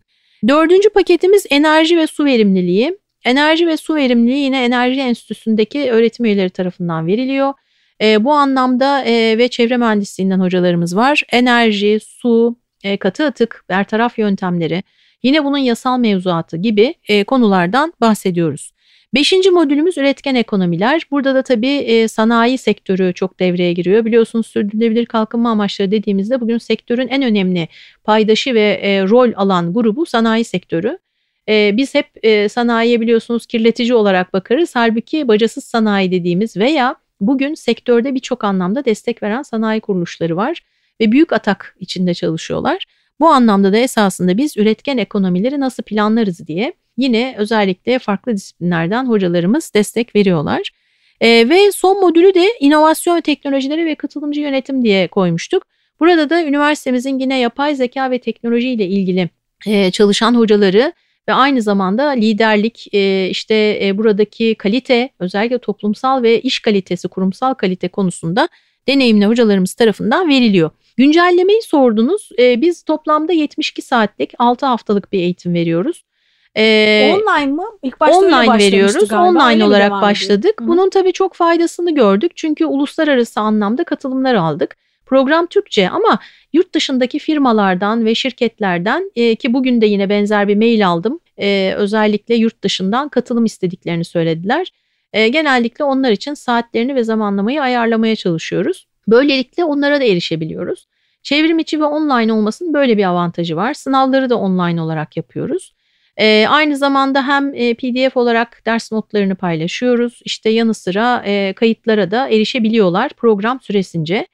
[0.48, 2.98] Dördüncü paketimiz enerji ve su verimliliği.
[3.26, 7.54] Enerji ve su verimliliği yine Enerji Enstitüsü'ndeki öğretim üyeleri tarafından veriliyor.
[8.02, 11.22] E, bu anlamda e, ve çevre mühendisliğinden hocalarımız var.
[11.32, 14.84] Enerji, su, e, katı atık, bertaraf yöntemleri,
[15.24, 18.72] yine bunun yasal mevzuatı gibi e, konulardan bahsediyoruz.
[19.14, 21.02] Beşinci modülümüz üretken ekonomiler.
[21.12, 24.06] Burada da tabii e, sanayi sektörü çok devreye giriyor.
[24.06, 27.68] Biliyorsunuz sürdürülebilir kalkınma amaçları dediğimizde bugün sektörün en önemli
[28.04, 30.98] paydaşı ve e, rol alan grubu sanayi sektörü.
[31.50, 34.76] E, biz hep e, sanayiye biliyorsunuz kirletici olarak bakarız.
[34.76, 40.62] Halbuki bacasız sanayi dediğimiz veya bugün sektörde birçok anlamda destek veren sanayi kuruluşları var
[41.02, 42.86] ve büyük atak içinde çalışıyorlar.
[43.20, 49.74] Bu anlamda da esasında biz üretken ekonomileri nasıl planlarız diye yine özellikle farklı disiplinlerden hocalarımız
[49.74, 50.72] destek veriyorlar.
[51.22, 55.64] E, ve son modülü de inovasyon teknolojileri ve katılımcı yönetim diye koymuştuk.
[56.00, 59.30] Burada da üniversitemizin yine yapay zeka ve teknoloji ile ilgili
[59.68, 60.94] e, çalışan hocaları
[61.30, 67.54] ve aynı zamanda liderlik e, işte e, buradaki kalite özellikle toplumsal ve iş kalitesi kurumsal
[67.54, 68.50] kalite konusunda
[68.88, 70.70] deneyimli hocalarımız tarafından veriliyor.
[70.98, 72.30] Güncellemeyi sordunuz.
[72.40, 76.04] E, biz toplamda 72 saatlik 6 haftalık bir eğitim veriyoruz.
[76.58, 77.64] Ee, online mı?
[77.84, 79.08] İlk başta online veriyoruz.
[79.08, 79.30] Galiba.
[79.30, 80.62] Online öyle olarak başladık.
[80.62, 80.68] Hı.
[80.68, 82.32] Bunun tabii çok faydasını gördük.
[82.36, 84.76] Çünkü uluslararası anlamda katılımlar aldık.
[85.06, 86.20] Program Türkçe ama
[86.56, 91.20] yurt dışındaki firmalardan ve şirketlerden e, ki bugün de yine benzer bir mail aldım.
[91.38, 94.72] E, özellikle yurt dışından katılım istediklerini söylediler.
[95.14, 98.88] E, genellikle onlar için saatlerini ve zamanlamayı ayarlamaya çalışıyoruz.
[99.08, 100.88] Böylelikle onlara da erişebiliyoruz.
[101.24, 103.74] Çevrim içi ve online olmasının böyle bir avantajı var.
[103.74, 105.74] Sınavları da online olarak yapıyoruz.
[106.18, 110.20] E, aynı zamanda hem e, PDF olarak ders notlarını paylaşıyoruz.
[110.26, 114.28] İşte yanı sıra e, kayıtlara da erişebiliyorlar program süresince.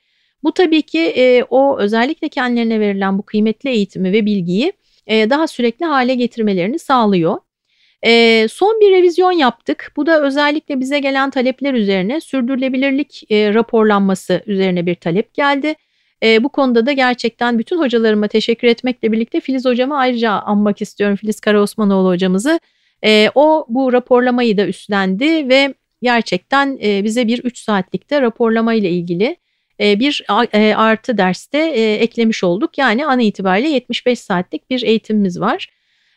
[0.43, 4.73] Bu tabii ki e, o özellikle kendilerine verilen bu kıymetli eğitimi ve bilgiyi
[5.07, 7.37] e, daha sürekli hale getirmelerini sağlıyor.
[8.05, 9.93] E, son bir revizyon yaptık.
[9.95, 15.75] Bu da özellikle bize gelen talepler üzerine sürdürülebilirlik e, raporlanması üzerine bir talep geldi.
[16.23, 21.15] E, bu konuda da gerçekten bütün hocalarıma teşekkür etmekle birlikte Filiz hocama ayrıca anmak istiyorum.
[21.15, 22.59] Filiz Karaosmanoğlu hocamızı.
[23.05, 28.89] E, o bu raporlamayı da üstlendi ve gerçekten e, bize bir 3 saatlikte raporlama ile
[28.89, 29.37] ilgili
[29.81, 32.77] bir e, artı derste e, eklemiş olduk.
[32.77, 35.69] Yani an itibariyle 75 saatlik bir eğitimimiz var.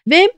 [0.07, 0.29] Ve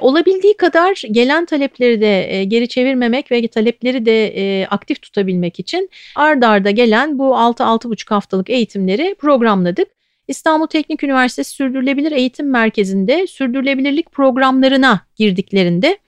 [0.00, 6.70] olabildiği kadar gelen talepleri de geri çevirmemek ve talepleri de aktif tutabilmek için ard arda
[6.70, 9.88] gelen bu 6-6,5 haftalık eğitimleri programladık.
[10.28, 15.98] İstanbul Teknik Üniversitesi Sürdürülebilir Eğitim Merkezi'nde sürdürülebilirlik programlarına girdiklerinde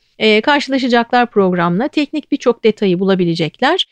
[0.40, 3.86] karşılaşacaklar programla teknik birçok detayı bulabilecekler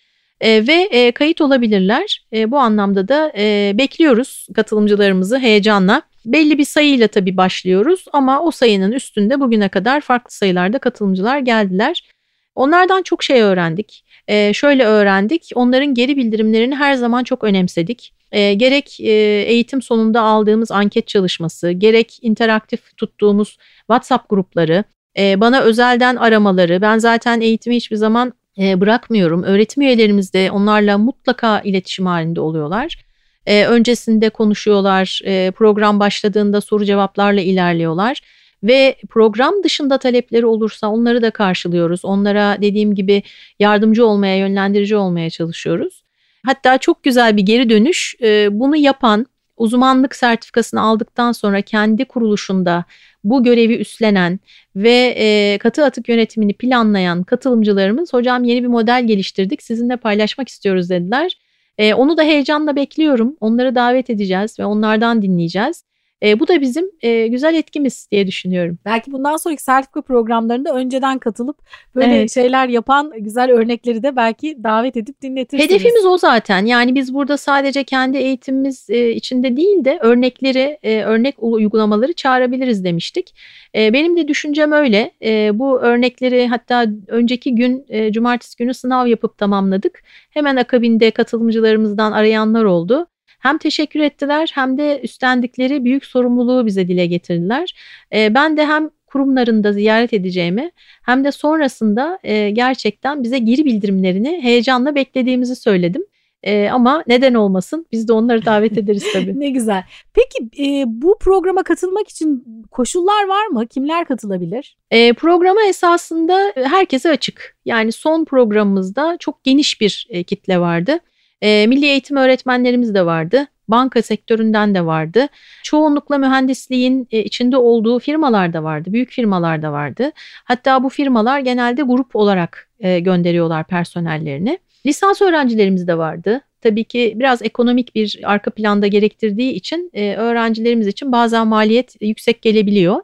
[0.45, 2.25] e, ve e, kayıt olabilirler.
[2.33, 6.03] E, bu anlamda da e, bekliyoruz katılımcılarımızı heyecanla.
[6.25, 12.09] Belli bir sayıyla tabii başlıyoruz ama o sayının üstünde bugüne kadar farklı sayılarda katılımcılar geldiler.
[12.55, 14.05] Onlardan çok şey öğrendik.
[14.29, 18.13] E, şöyle öğrendik, onların geri bildirimlerini her zaman çok önemsedik.
[18.33, 24.85] E, gerek e, eğitim sonunda aldığımız anket çalışması, gerek interaktif tuttuğumuz WhatsApp grupları,
[25.19, 29.43] e, bana özelden aramaları, ben zaten eğitimi hiçbir zaman bırakmıyorum.
[29.43, 33.05] Öğretim üyelerimiz de onlarla mutlaka iletişim halinde oluyorlar.
[33.47, 38.21] E, öncesinde konuşuyorlar, e, program başladığında soru cevaplarla ilerliyorlar.
[38.63, 42.05] ve program dışında talepleri olursa onları da karşılıyoruz.
[42.05, 43.23] Onlara dediğim gibi
[43.59, 46.03] yardımcı olmaya, yönlendirici olmaya çalışıyoruz.
[46.47, 48.15] Hatta çok güzel bir geri dönüş.
[48.23, 52.85] E, bunu yapan uzmanlık sertifikasını aldıktan sonra kendi kuruluşunda
[53.25, 54.41] bu görevi üstlenen
[54.77, 60.91] ve e, katı atık yönetimini planlayan katılımcılarımız hocam yeni bir model geliştirdik sizinle paylaşmak istiyoruz
[60.91, 61.39] dediler.
[61.79, 63.37] E, onu da heyecanla bekliyorum.
[63.41, 65.85] Onları davet edeceğiz ve onlardan dinleyeceğiz.
[66.25, 68.79] E, bu da bizim e, güzel etkimiz diye düşünüyorum.
[68.85, 71.57] Belki bundan sonraki sertifika programlarında önceden katılıp
[71.95, 72.35] böyle evet.
[72.35, 75.71] şeyler yapan güzel örnekleri de belki davet edip dinletirsiniz.
[75.71, 76.67] Hedefimiz o zaten.
[76.67, 82.85] Yani biz burada sadece kendi eğitimimiz e, içinde değil de örnekleri, e, örnek uygulamaları çağırabiliriz
[82.85, 83.35] demiştik.
[83.75, 85.11] E, benim de düşüncem öyle.
[85.25, 90.03] E, bu örnekleri hatta önceki gün e, cumartesi günü sınav yapıp tamamladık.
[90.31, 93.07] Hemen akabinde katılımcılarımızdan arayanlar oldu.
[93.45, 97.75] Hem teşekkür ettiler hem de üstlendikleri büyük sorumluluğu bize dile getirdiler.
[98.15, 100.71] E, ben de hem kurumlarında ziyaret edeceğimi
[101.03, 106.03] hem de sonrasında e, gerçekten bize geri bildirimlerini heyecanla beklediğimizi söyledim.
[106.43, 109.41] E, ama neden olmasın biz de onları davet ederiz tabii.
[109.41, 109.85] ne güzel.
[110.15, 113.67] Peki e, bu programa katılmak için koşullar var mı?
[113.67, 114.77] Kimler katılabilir?
[114.91, 117.57] E, programa esasında herkese açık.
[117.65, 121.01] Yani son programımızda çok geniş bir e, kitle vardı.
[121.45, 123.47] E, milli eğitim öğretmenlerimiz de vardı.
[123.69, 125.27] Banka sektöründen de vardı.
[125.63, 128.93] Çoğunlukla mühendisliğin e, içinde olduğu firmalar da vardı.
[128.93, 130.13] Büyük firmalar da vardı.
[130.45, 134.59] Hatta bu firmalar genelde grup olarak e, gönderiyorlar personellerini.
[134.87, 136.41] Lisans öğrencilerimiz de vardı.
[136.61, 142.43] Tabii ki biraz ekonomik bir arka planda gerektirdiği için e, öğrencilerimiz için bazen maliyet yüksek
[142.43, 143.01] gelebiliyor.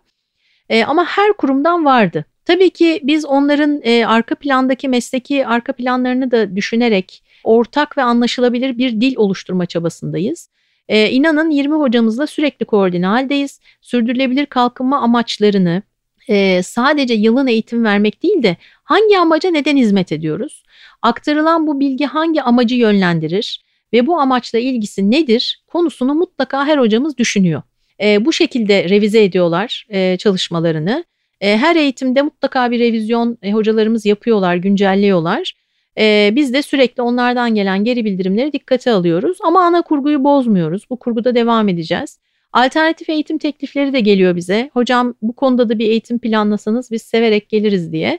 [0.68, 2.24] E, ama her kurumdan vardı.
[2.44, 8.78] Tabii ki biz onların e, arka plandaki mesleki arka planlarını da düşünerek ortak ve anlaşılabilir
[8.78, 10.48] bir dil oluşturma çabasındayız.
[10.88, 13.60] Ee, inanın 20 hocamızla sürekli koordine haldeyiz.
[13.80, 15.82] Sürdürülebilir kalkınma amaçlarını
[16.28, 20.62] e, sadece yılın eğitim vermek değil de hangi amaca neden hizmet ediyoruz?
[21.02, 27.18] Aktarılan bu bilgi hangi amacı yönlendirir ve bu amaçla ilgisi nedir konusunu mutlaka her hocamız
[27.18, 27.62] düşünüyor.
[28.02, 31.04] E, bu şekilde revize ediyorlar e, çalışmalarını.
[31.40, 35.54] E, her eğitimde mutlaka bir revizyon e, hocalarımız yapıyorlar, güncelliyorlar.
[36.00, 40.90] Ee, biz de sürekli onlardan gelen geri bildirimleri dikkate alıyoruz ama ana kurguyu bozmuyoruz.
[40.90, 42.18] Bu kurguda devam edeceğiz.
[42.52, 44.70] Alternatif eğitim teklifleri de geliyor bize.
[44.72, 48.18] Hocam bu konuda da bir eğitim planlasanız biz severek geliriz diye.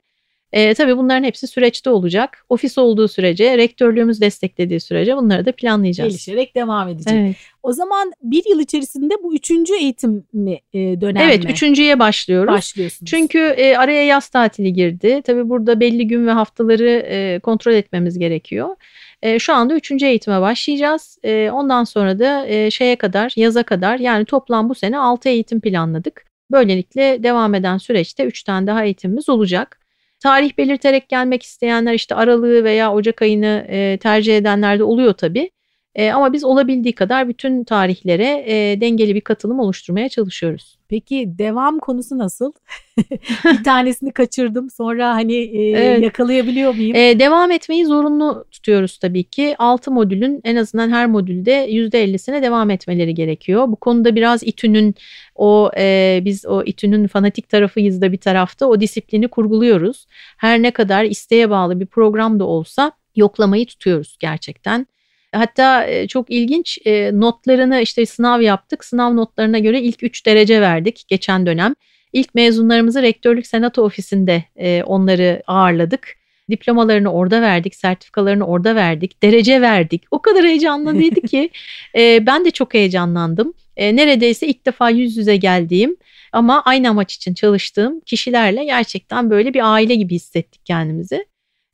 [0.53, 2.45] E, tabii bunların hepsi süreçte olacak.
[2.49, 6.09] Ofis olduğu sürece, rektörlüğümüz desteklediği sürece bunları da planlayacağız.
[6.09, 7.13] Gelişerek devam edecek.
[7.13, 7.35] Evet.
[7.63, 11.51] O zaman bir yıl içerisinde bu üçüncü eğitim mi e, dönem Evet, mi?
[11.51, 12.53] üçüncüye başlıyoruz.
[12.53, 13.09] Başlıyorsunuz.
[13.09, 15.21] Çünkü e, araya yaz tatili girdi.
[15.25, 18.75] Tabii burada belli gün ve haftaları e, kontrol etmemiz gerekiyor.
[19.21, 21.17] E, şu anda üçüncü eğitime başlayacağız.
[21.23, 25.61] E, ondan sonra da e, şeye kadar, yaza kadar yani toplam bu sene altı eğitim
[25.61, 26.25] planladık.
[26.51, 29.80] Böylelikle devam eden süreçte üç tane daha eğitimimiz olacak.
[30.21, 35.51] Tarih belirterek gelmek isteyenler işte Aralığı veya Ocak ayını e, tercih edenler de oluyor tabii.
[35.95, 40.77] E, ama biz olabildiği kadar bütün tarihlere e, dengeli bir katılım oluşturmaya çalışıyoruz.
[40.89, 42.51] Peki devam konusu nasıl?
[43.45, 46.03] bir tanesini kaçırdım sonra hani e, evet.
[46.03, 46.95] yakalayabiliyor muyum?
[46.95, 49.55] E, devam etmeyi zorunlu tutuyoruz tabii ki.
[49.59, 53.67] 6 modülün en azından her modülde %50'sine devam etmeleri gerekiyor.
[53.67, 54.95] Bu konuda biraz İTÜ'nün
[55.35, 60.05] o e, biz o İTÜ'nün fanatik tarafıyız da bir tarafta o disiplini kurguluyoruz.
[60.37, 64.87] Her ne kadar isteğe bağlı bir program da olsa yoklamayı tutuyoruz gerçekten.
[65.31, 68.85] Hatta e, çok ilginç e, notlarını işte sınav yaptık.
[68.85, 71.75] Sınav notlarına göre ilk 3 derece verdik geçen dönem.
[72.13, 76.21] İlk mezunlarımızı rektörlük senato ofisinde e, onları ağırladık.
[76.49, 80.03] Diplomalarını orada verdik, sertifikalarını orada verdik, derece verdik.
[80.11, 81.49] O kadar heyecanlıydı ki
[82.25, 83.53] ben de çok heyecanlandım.
[83.77, 85.97] neredeyse ilk defa yüz yüze geldiğim
[86.31, 91.25] ama aynı amaç için çalıştığım kişilerle gerçekten böyle bir aile gibi hissettik kendimizi.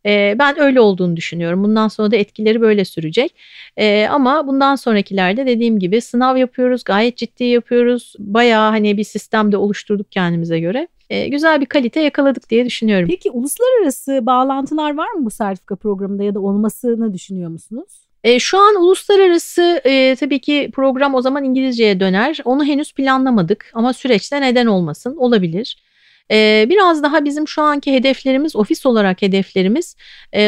[0.08, 1.64] E, ben öyle olduğunu düşünüyorum.
[1.64, 3.36] Bundan sonra da etkileri böyle sürecek.
[3.78, 8.14] E, ama bundan sonrakilerde dediğim gibi sınav yapıyoruz, gayet ciddi yapıyoruz.
[8.20, 10.88] Bayağı hani bir sistemde oluşturduk kendimize göre.
[11.10, 13.08] E, güzel bir kalite yakaladık diye düşünüyorum.
[13.10, 18.08] Peki uluslararası bağlantılar var mı bu sertifika programında ya da olmasını düşünüyor musunuz?
[18.24, 22.40] E, şu an uluslararası e, tabii ki program o zaman İngilizceye döner.
[22.46, 25.87] Onu henüz planlamadık ama süreçte neden olmasın olabilir.
[26.70, 29.96] Biraz daha bizim şu anki hedeflerimiz, ofis olarak hedeflerimiz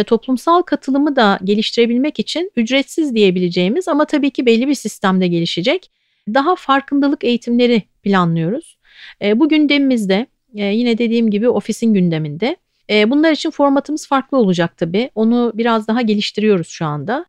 [0.08, 5.92] toplumsal katılımı da geliştirebilmek için ücretsiz diyebileceğimiz ama tabii ki belli bir sistemde gelişecek
[6.34, 8.78] daha farkındalık eğitimleri planlıyoruz.
[9.22, 12.56] E, bu gündemimizde yine dediğim gibi ofisin gündeminde.
[12.90, 15.10] Bunlar için formatımız farklı olacak tabii.
[15.16, 17.26] Onu biraz daha geliştiriyoruz şu anda.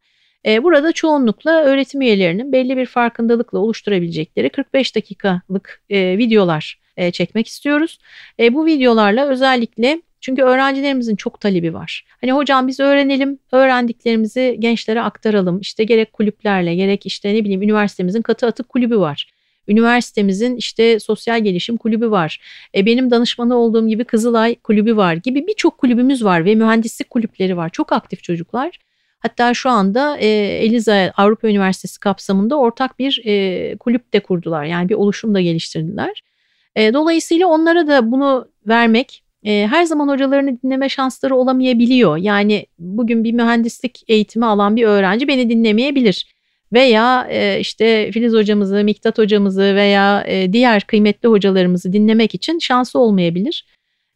[0.47, 7.99] Burada çoğunlukla öğretim üyelerinin belli bir farkındalıkla oluşturabilecekleri 45 dakikalık videolar e, çekmek istiyoruz.
[8.41, 12.05] E, bu videolarla özellikle çünkü öğrencilerimizin çok talebi var.
[12.21, 15.61] Hani hocam biz öğrenelim, öğrendiklerimizi gençlere aktaralım.
[15.61, 19.31] İşte gerek kulüplerle, gerek işte ne bileyim üniversitemizin katı atık kulübü var.
[19.69, 22.41] Üniversitemizin işte sosyal gelişim kulübü var.
[22.75, 27.57] E, benim danışmanı olduğum gibi Kızılay kulübü var gibi birçok kulübümüz var ve mühendislik kulüpleri
[27.57, 27.69] var.
[27.69, 28.79] Çok aktif çocuklar.
[29.19, 30.27] Hatta şu anda e,
[30.65, 34.65] Eliza Avrupa Üniversitesi kapsamında ortak bir e, kulüp de kurdular.
[34.65, 36.23] Yani bir oluşum da geliştirdiler.
[36.77, 42.17] E, dolayısıyla onlara da bunu vermek e, her zaman hocalarını dinleme şansları olamayabiliyor.
[42.17, 46.35] Yani bugün bir mühendislik eğitimi alan bir öğrenci beni dinlemeyebilir.
[46.73, 52.99] Veya e, işte Filiz hocamızı, Miktat hocamızı veya e, diğer kıymetli hocalarımızı dinlemek için şansı
[52.99, 53.67] olmayabilir.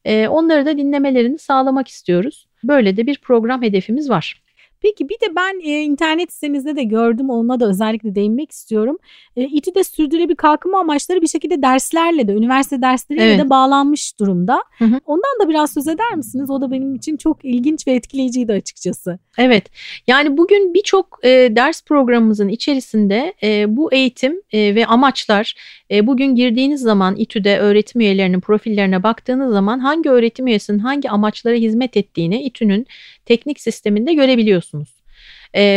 [0.05, 2.47] E, onları da dinlemelerini sağlamak istiyoruz.
[2.65, 4.44] Böyle de bir program hedefimiz var.
[4.85, 8.99] Peki bir de ben e, internet sitenizde de gördüm ona da özellikle değinmek istiyorum.
[9.37, 13.39] E, İTÜ'de sürdürülebilir kalkınma amaçları bir şekilde derslerle de üniversite dersleriyle evet.
[13.39, 14.63] de bağlanmış durumda.
[14.79, 15.01] Hı hı.
[15.07, 16.51] Ondan da biraz söz eder misiniz?
[16.51, 19.19] O da benim için çok ilginç ve etkileyiciydi açıkçası.
[19.39, 19.65] Evet
[20.07, 25.55] yani bugün birçok e, ders programımızın içerisinde e, bu eğitim e, ve amaçlar
[25.91, 31.55] e, bugün girdiğiniz zaman İTÜ'de öğretim üyelerinin profillerine baktığınız zaman hangi öğretim üyesinin hangi amaçlara
[31.55, 32.87] hizmet ettiğini İTÜ'nün
[33.27, 35.05] teknik sisteminde görebiliyorsunuz.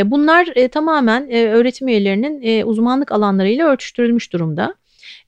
[0.06, 4.76] Bunlar tamamen öğretim üyelerinin uzmanlık alanlarıyla ölçüştürülmüş durumda.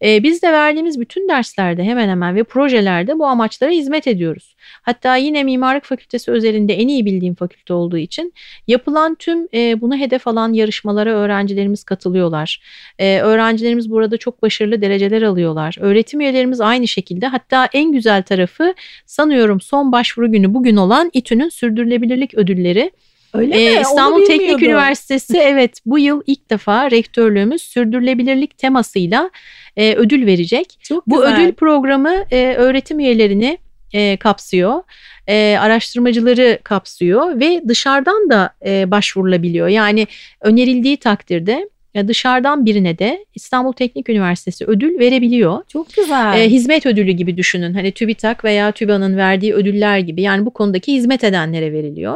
[0.03, 4.55] E, biz de verdiğimiz bütün derslerde hemen hemen ve projelerde bu amaçlara hizmet ediyoruz.
[4.81, 8.33] Hatta yine Mimarlık Fakültesi özelinde en iyi bildiğim fakülte olduğu için
[8.67, 12.61] yapılan tüm e, bunu hedef alan yarışmalara öğrencilerimiz katılıyorlar.
[12.99, 15.75] E, öğrencilerimiz burada çok başarılı dereceler alıyorlar.
[15.79, 18.73] Öğretim üyelerimiz aynı şekilde hatta en güzel tarafı
[19.05, 22.91] sanıyorum son başvuru günü bugün olan İTÜ'nün sürdürülebilirlik ödülleri.
[23.33, 23.81] Öyle ee, mi?
[23.81, 29.29] İstanbul Teknik Üniversitesi evet bu yıl ilk defa rektörlüğümüz sürdürülebilirlik temasıyla
[29.77, 30.77] e, ödül verecek.
[30.81, 31.33] Çok bu güzel.
[31.33, 33.57] ödül programı e, öğretim üyelerini
[33.93, 34.83] e, kapsıyor.
[35.27, 39.67] E, araştırmacıları kapsıyor ve dışarıdan da e, başvurulabiliyor.
[39.67, 40.07] Yani
[40.41, 41.69] önerildiği takdirde
[42.07, 45.63] dışarıdan birine de İstanbul Teknik Üniversitesi ödül verebiliyor.
[45.67, 46.39] Çok güzel.
[46.39, 47.73] E, hizmet ödülü gibi düşünün.
[47.73, 50.21] Hani TÜBİTAK veya TÜBA'nın verdiği ödüller gibi.
[50.21, 52.15] Yani bu konudaki hizmet edenlere veriliyor.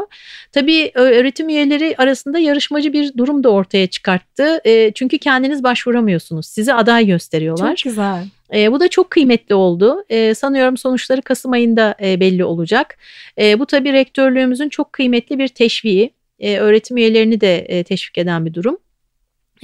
[0.52, 4.62] Tabii öğretim üyeleri arasında yarışmacı bir durum da ortaya çıkarttı.
[4.66, 6.46] E, çünkü kendiniz başvuramıyorsunuz.
[6.46, 7.76] Sizi aday gösteriyorlar.
[7.76, 8.24] Çok güzel.
[8.54, 10.04] E, bu da çok kıymetli oldu.
[10.10, 12.98] E, sanıyorum sonuçları Kasım ayında e, belli olacak.
[13.40, 16.14] E, bu tabii rektörlüğümüzün çok kıymetli bir teşviği.
[16.40, 18.78] E, öğretim üyelerini de e, teşvik eden bir durum.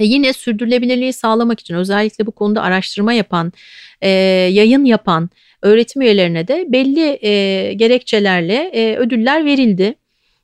[0.00, 3.52] E yine sürdürülebilirliği sağlamak için özellikle bu konuda araştırma yapan,
[4.00, 4.08] e,
[4.50, 5.30] yayın yapan
[5.62, 9.94] öğretim üyelerine de belli e, gerekçelerle e, ödüller verildi.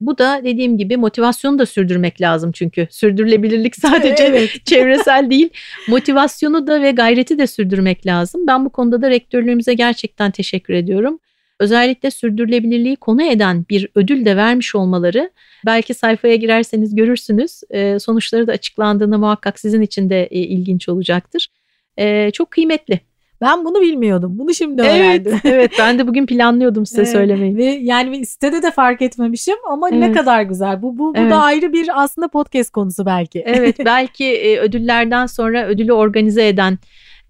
[0.01, 4.51] Bu da dediğim gibi motivasyonu da sürdürmek lazım çünkü sürdürülebilirlik sadece evet.
[4.65, 5.49] çevresel değil
[5.89, 8.47] motivasyonu da ve gayreti de sürdürmek lazım.
[8.47, 11.19] Ben bu konuda da rektörlüğümüze gerçekten teşekkür ediyorum
[11.61, 15.31] özellikle sürdürülebilirliği konu eden bir ödül de vermiş olmaları
[15.67, 17.61] belki sayfaya girerseniz görürsünüz.
[17.71, 21.49] E, sonuçları da açıklandığında muhakkak sizin için de e, ilginç olacaktır.
[21.97, 23.01] E, çok kıymetli.
[23.41, 24.39] Ben bunu bilmiyordum.
[24.39, 25.33] Bunu şimdi öğrendim.
[25.33, 27.57] Evet, evet ben de bugün planlıyordum size evet, söylemeyi.
[27.57, 30.01] Ve yani sitede de fark etmemişim ama evet.
[30.01, 30.83] ne kadar güzel.
[30.83, 31.31] Bu bu, bu evet.
[31.31, 33.43] da ayrı bir aslında podcast konusu belki.
[33.47, 36.79] Evet, belki e, ödüllerden sonra ödülü organize eden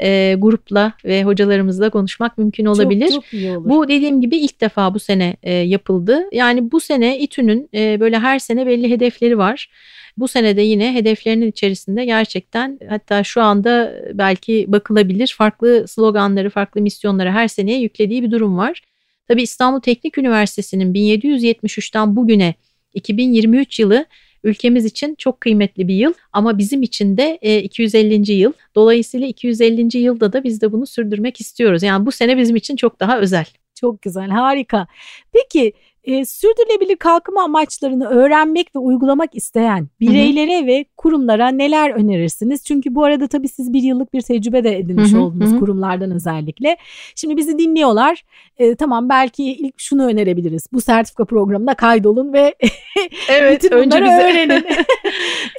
[0.00, 3.08] e, grupla ve hocalarımızla konuşmak mümkün olabilir.
[3.08, 3.68] Çok, çok iyi olur.
[3.68, 6.24] Bu dediğim gibi ilk defa bu sene e, yapıldı.
[6.32, 9.70] Yani bu sene İTÜ'nün e, böyle her sene belli hedefleri var.
[10.16, 16.80] Bu sene de yine hedeflerinin içerisinde gerçekten hatta şu anda belki bakılabilir farklı sloganları, farklı
[16.80, 18.82] misyonları her seneye yüklediği bir durum var.
[19.28, 22.54] Tabii İstanbul Teknik Üniversitesi'nin 1773'ten bugüne
[22.94, 24.04] 2023 yılı
[24.46, 28.32] ülkemiz için çok kıymetli bir yıl ama bizim için de 250.
[28.32, 28.52] E, yıl.
[28.74, 29.98] Dolayısıyla 250.
[29.98, 31.82] yılda da biz de bunu sürdürmek istiyoruz.
[31.82, 33.46] Yani bu sene bizim için çok daha özel.
[33.74, 34.86] Çok güzel, harika.
[35.32, 35.72] Peki
[36.06, 40.66] e, sürdürülebilir kalkınma amaçlarını öğrenmek ve uygulamak isteyen bireylere hı hı.
[40.66, 42.64] ve kurumlara neler önerirsiniz?
[42.64, 45.20] Çünkü bu arada tabii siz bir yıllık bir tecrübe de edinmiş hı hı.
[45.20, 45.58] oldunuz hı.
[45.58, 46.76] kurumlardan özellikle.
[47.14, 48.24] Şimdi bizi dinliyorlar.
[48.58, 50.66] E, tamam belki ilk şunu önerebiliriz.
[50.72, 52.54] Bu sertifika programına kaydolun ve
[53.28, 54.22] evet, bütün bunları bize...
[54.22, 54.64] öğrenin.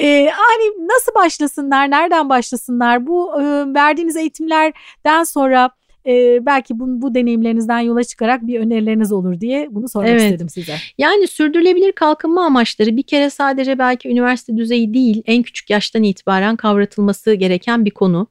[0.02, 3.08] e, hani nasıl başlasınlar, nereden başlasınlar?
[3.08, 5.70] Bu e, verdiğiniz eğitimlerden sonra
[6.08, 10.22] e, belki bu, bu deneyimlerinizden yola çıkarak bir önerileriniz olur diye bunu sormak evet.
[10.22, 10.76] istedim size.
[10.98, 16.56] Yani sürdürülebilir kalkınma amaçları bir kere sadece belki üniversite düzeyi değil en küçük yaştan itibaren
[16.56, 18.28] kavratılması gereken bir konu.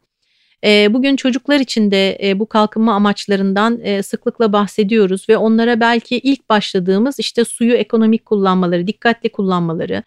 [0.90, 7.44] Bugün çocuklar için de bu kalkınma amaçlarından sıklıkla bahsediyoruz ve onlara belki ilk başladığımız işte
[7.44, 10.02] suyu ekonomik kullanmaları, dikkatli kullanmaları,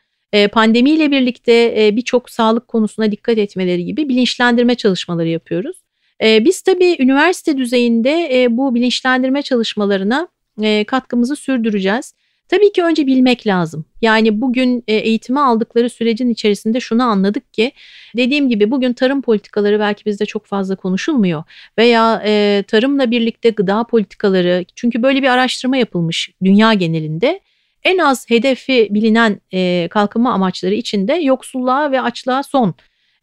[0.52, 5.78] pandemiyle birlikte birçok sağlık konusuna dikkat etmeleri gibi bilinçlendirme çalışmaları yapıyoruz.
[6.24, 10.28] E, biz tabii üniversite düzeyinde e, bu bilinçlendirme çalışmalarına
[10.62, 12.14] e, katkımızı sürdüreceğiz.
[12.50, 13.86] Tabii ki önce bilmek lazım.
[14.02, 17.72] Yani bugün eğitimi aldıkları sürecin içerisinde şunu anladık ki
[18.18, 21.44] dediğim gibi bugün tarım politikaları belki bizde çok fazla konuşulmuyor
[21.78, 27.40] veya e, tarımla birlikte gıda politikaları çünkü böyle bir araştırma yapılmış dünya genelinde
[27.84, 32.74] en az hedefi bilinen e, kalkınma amaçları içinde yoksulluğa ve açlığa son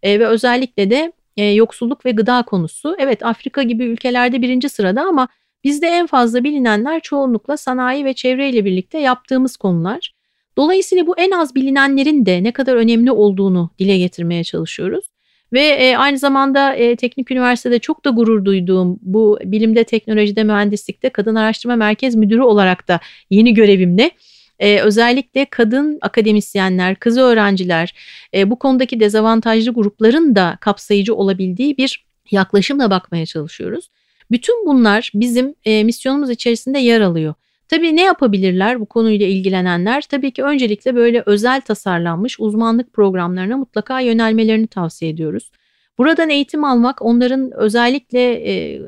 [0.03, 5.03] e, ve özellikle de e, yoksulluk ve gıda konusu evet Afrika gibi ülkelerde birinci sırada
[5.03, 5.29] ama
[5.67, 10.15] Bizde en fazla bilinenler çoğunlukla sanayi ve çevreyle birlikte yaptığımız konular.
[10.57, 15.05] Dolayısıyla bu en az bilinenlerin de ne kadar önemli olduğunu dile getirmeye çalışıyoruz.
[15.53, 21.09] Ve e, aynı zamanda e, Teknik Üniversitede çok da gurur duyduğum bu bilimde, teknolojide, mühendislikte
[21.09, 24.11] kadın araştırma merkez müdürü olarak da yeni görevimle
[24.59, 27.95] e, özellikle kadın akademisyenler, kız öğrenciler,
[28.35, 33.91] e, bu konudaki dezavantajlı grupların da kapsayıcı olabildiği bir yaklaşımla bakmaya çalışıyoruz.
[34.31, 37.35] Bütün bunlar bizim e, misyonumuz içerisinde yer alıyor.
[37.69, 40.03] Tabii ne yapabilirler bu konuyla ilgilenenler?
[40.03, 45.51] Tabii ki öncelikle böyle özel tasarlanmış uzmanlık programlarına mutlaka yönelmelerini tavsiye ediyoruz.
[45.99, 48.83] Buradan eğitim almak onların özellikle e,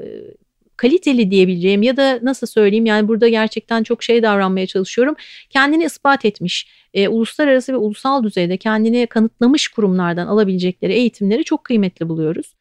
[0.78, 5.16] kaliteli diyebileceğim ya da nasıl söyleyeyim yani burada gerçekten çok şey davranmaya çalışıyorum.
[5.50, 12.08] Kendini ispat etmiş, e, uluslararası ve ulusal düzeyde kendini kanıtlamış kurumlardan alabilecekleri eğitimleri çok kıymetli
[12.08, 12.54] buluyoruz.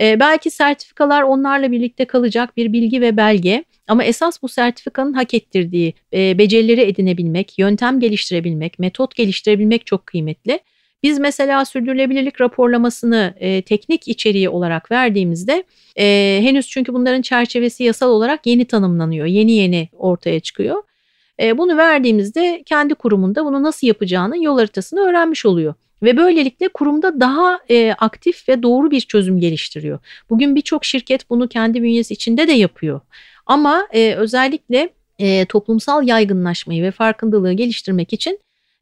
[0.00, 5.34] E, belki sertifikalar onlarla birlikte kalacak bir bilgi ve belge ama esas bu sertifikanın hak
[5.34, 10.60] ettirdiği e, becerileri edinebilmek, yöntem geliştirebilmek, metot geliştirebilmek çok kıymetli.
[11.02, 15.64] Biz mesela sürdürülebilirlik raporlamasını e, teknik içeriği olarak verdiğimizde
[15.98, 20.82] e, henüz çünkü bunların çerçevesi yasal olarak yeni tanımlanıyor, yeni yeni ortaya çıkıyor.
[21.42, 27.20] E, bunu verdiğimizde kendi kurumunda bunu nasıl yapacağının yol haritasını öğrenmiş oluyor ve böylelikle kurumda
[27.20, 29.98] daha e, aktif ve doğru bir çözüm geliştiriyor.
[30.30, 33.00] Bugün birçok şirket bunu kendi bünyesi içinde de yapıyor.
[33.46, 34.88] Ama e, özellikle
[35.18, 38.38] e, toplumsal yaygınlaşmayı ve farkındalığı geliştirmek için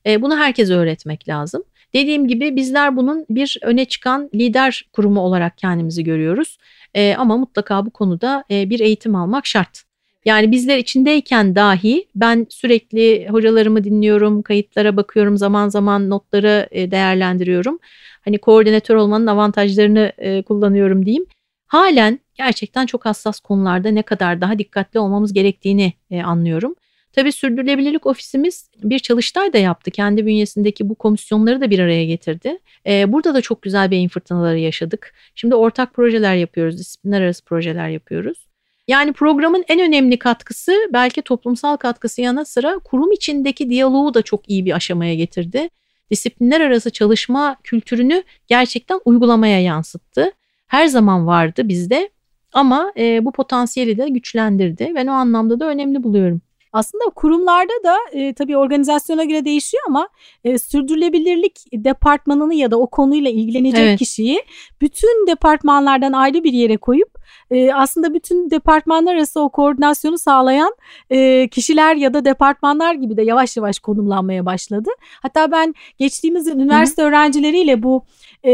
[0.06, 1.62] e, bunu herkese öğretmek lazım.
[1.94, 6.58] Dediğim gibi bizler bunun bir öne çıkan lider kurumu olarak kendimizi görüyoruz.
[6.94, 9.82] E, ama mutlaka bu konuda e, bir eğitim almak şart.
[10.24, 17.78] Yani bizler içindeyken dahi ben sürekli hocalarımı dinliyorum, kayıtlara bakıyorum, zaman zaman notları e, değerlendiriyorum.
[18.24, 21.26] Hani koordinatör olmanın avantajlarını e, kullanıyorum diyeyim.
[21.66, 26.74] Halen gerçekten çok hassas konularda ne kadar daha dikkatli olmamız gerektiğini e, anlıyorum.
[27.12, 29.90] Tabii sürdürülebilirlik ofisimiz bir çalıştay da yaptı.
[29.90, 32.58] Kendi bünyesindeki bu komisyonları da bir araya getirdi.
[32.86, 35.14] Burada da çok güzel beyin fırtınaları yaşadık.
[35.34, 38.46] Şimdi ortak projeler yapıyoruz, disiplinler arası projeler yapıyoruz.
[38.88, 44.50] Yani programın en önemli katkısı belki toplumsal katkısı yana sıra kurum içindeki diyaloğu da çok
[44.50, 45.68] iyi bir aşamaya getirdi.
[46.10, 50.32] Disiplinler arası çalışma kültürünü gerçekten uygulamaya yansıttı.
[50.66, 52.10] Her zaman vardı bizde
[52.52, 54.92] ama e, bu potansiyeli de güçlendirdi.
[54.94, 56.40] Ben o anlamda da önemli buluyorum.
[56.72, 60.08] Aslında kurumlarda da e, tabii organizasyona göre değişiyor ama
[60.44, 63.98] e, sürdürülebilirlik departmanını ya da o konuyla ilgilenecek evet.
[63.98, 64.42] kişiyi
[64.80, 67.19] bütün departmanlardan ayrı bir yere koyup
[67.50, 70.74] e, aslında bütün departmanlar arası o koordinasyonu sağlayan
[71.10, 74.90] e, kişiler ya da departmanlar gibi de yavaş yavaş konumlanmaya başladı.
[75.22, 77.08] Hatta ben geçtiğimiz üniversite Hı-hı.
[77.08, 78.04] öğrencileriyle bu
[78.44, 78.52] e,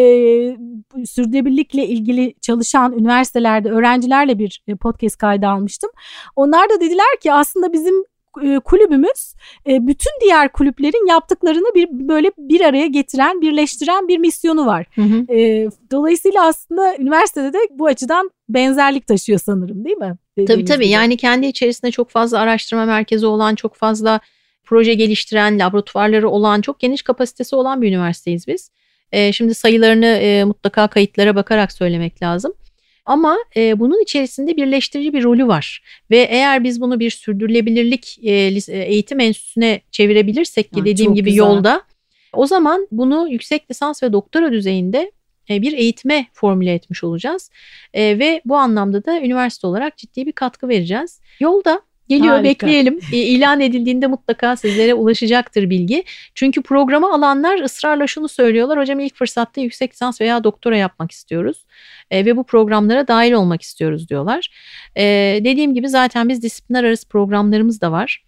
[1.07, 5.91] sürdürülebilirlikle ilgili çalışan üniversitelerde öğrencilerle bir e, podcast kaydı almıştım.
[6.37, 8.05] Onlar da dediler ki aslında bizim
[8.43, 9.35] e, kulübümüz
[9.69, 14.87] e, bütün diğer kulüplerin yaptıklarını bir böyle bir araya getiren, birleştiren bir misyonu var.
[14.95, 15.27] Hı hı.
[15.91, 20.17] Dolayısıyla aslında üniversitede de bu açıdan benzerlik taşıyor sanırım değil mi?
[20.47, 20.93] Tabii tabii gibi.
[20.93, 24.21] yani kendi içerisinde çok fazla araştırma merkezi olan, çok fazla
[24.65, 28.71] proje geliştiren, laboratuvarları olan, çok geniş kapasitesi olan bir üniversiteyiz biz.
[29.33, 32.53] Şimdi sayılarını mutlaka kayıtlara bakarak söylemek lazım.
[33.07, 35.83] Ama e, bunun içerisinde birleştirici bir rolü var.
[36.11, 41.39] Ve eğer biz bunu bir sürdürülebilirlik e, e eğitim enstitüsüne çevirebilirsek ki dediğim gibi güzel.
[41.39, 41.83] yolda
[42.33, 45.13] o zaman bunu yüksek lisans ve doktora düzeyinde e,
[45.49, 47.51] bir eğitime formüle etmiş olacağız.
[47.95, 51.21] E, ve bu anlamda da üniversite olarak ciddi bir katkı vereceğiz.
[51.41, 52.45] Yolda Geliyor Harika.
[52.45, 52.99] bekleyelim.
[53.13, 56.05] E, ilan edildiğinde mutlaka sizlere ulaşacaktır bilgi.
[56.35, 58.79] Çünkü programı alanlar ısrarla şunu söylüyorlar.
[58.79, 61.67] Hocam ilk fırsatta yüksek lisans veya doktora yapmak istiyoruz.
[62.11, 64.51] E, ve bu programlara dahil olmak istiyoruz diyorlar.
[64.97, 65.05] E,
[65.45, 68.26] dediğim gibi zaten biz disiplinler arası programlarımız da var.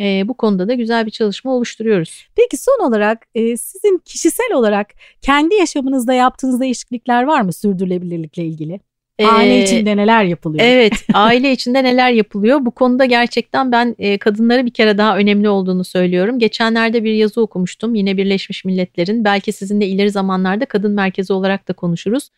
[0.00, 2.28] E, bu konuda da güzel bir çalışma oluşturuyoruz.
[2.36, 8.80] Peki son olarak e, sizin kişisel olarak kendi yaşamınızda yaptığınız değişiklikler var mı sürdürülebilirlikle ilgili?
[9.24, 10.64] Aile içinde neler yapılıyor?
[10.66, 12.66] Evet, aile içinde neler yapılıyor?
[12.66, 16.38] Bu konuda gerçekten ben e, kadınlara bir kere daha önemli olduğunu söylüyorum.
[16.38, 17.94] Geçenlerde bir yazı okumuştum.
[17.94, 22.30] Yine Birleşmiş Milletler'in belki sizinle ileri zamanlarda kadın merkezi olarak da konuşuruz.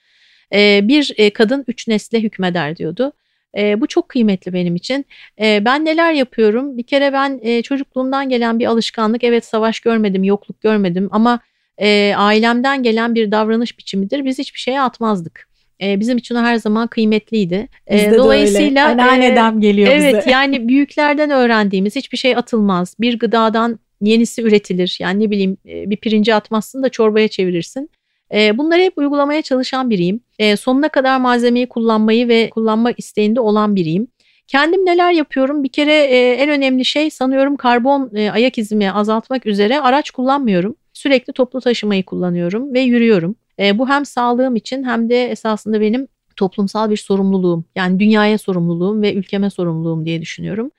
[0.55, 3.13] E, bir e, kadın üç nesle hükmeder diyordu.
[3.57, 5.07] E, bu çok kıymetli benim için.
[5.41, 6.79] E, ben neler yapıyorum?
[6.79, 9.25] Bir kere ben e, çocukluğumdan gelen bir alışkanlık.
[9.25, 11.41] Evet savaş görmedim, yokluk görmedim ama
[11.79, 14.25] e, ailemden gelen bir davranış biçimidir.
[14.25, 15.49] Biz hiçbir şeye atmazdık.
[15.83, 17.69] E, bizim için o her zaman kıymetliydi.
[17.87, 20.09] E, dolayısıyla anneanneden e, geliyor evet, bize.
[20.09, 22.95] Evet yani büyüklerden öğrendiğimiz hiçbir şey atılmaz.
[23.01, 24.97] Bir gıdadan yenisi üretilir.
[25.01, 27.91] Yani ne bileyim bir pirinci atmazsın da çorbaya çevirirsin.
[28.33, 30.21] Bunları hep uygulamaya çalışan biriyim.
[30.57, 34.09] Sonuna kadar malzemeyi kullanmayı ve kullanma isteğinde olan biriyim.
[34.47, 35.65] Kendim neler yapıyorum?
[35.65, 35.95] Bir kere
[36.35, 40.75] en önemli şey sanıyorum karbon ayak izimi azaltmak üzere araç kullanmıyorum.
[40.93, 43.37] Sürekli toplu taşımayı kullanıyorum ve yürüyorum.
[43.75, 47.65] Bu hem sağlığım için hem de esasında benim toplumsal bir sorumluluğum.
[47.77, 50.71] Yani dünyaya sorumluluğum ve ülkeme sorumluluğum diye düşünüyorum.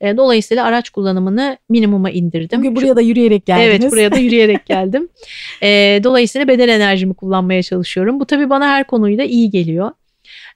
[0.00, 2.58] E, dolayısıyla araç kullanımını minimuma indirdim.
[2.58, 3.68] Bugün buraya da yürüyerek geldiniz.
[3.68, 5.08] Evet buraya da yürüyerek geldim.
[5.62, 8.20] E, dolayısıyla beden enerjimi kullanmaya çalışıyorum.
[8.20, 9.90] Bu tabii bana her konuyla iyi geliyor.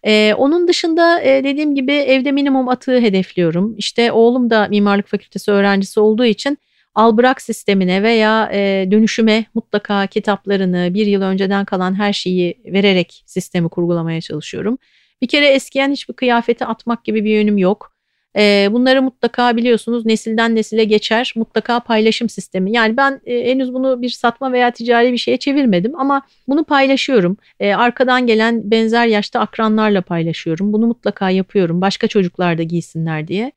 [0.07, 3.75] Ee, onun dışında e, dediğim gibi evde minimum atığı hedefliyorum.
[3.79, 6.59] İşte oğlum da mimarlık fakültesi öğrencisi olduğu için
[6.95, 13.23] al bırak sistemine veya e, dönüşüme mutlaka kitaplarını bir yıl önceden kalan her şeyi vererek
[13.27, 14.79] sistemi kurgulamaya çalışıyorum.
[15.23, 17.92] Bir kere eskiyen hiçbir kıyafeti atmak gibi bir yönüm yok.
[18.37, 21.33] E, bunları mutlaka biliyorsunuz nesilden nesile geçer.
[21.37, 22.73] Mutlaka paylaşım sistemi.
[22.73, 27.37] Yani ben e, henüz bunu bir satma veya ticari bir şeye çevirmedim ama bunu paylaşıyorum.
[27.61, 30.73] E, arkadan gelen benzer yaşta akranlarla paylaşıyorum.
[30.73, 31.81] Bunu mutlaka yapıyorum.
[31.81, 33.53] Başka çocuklar da giysinler diye.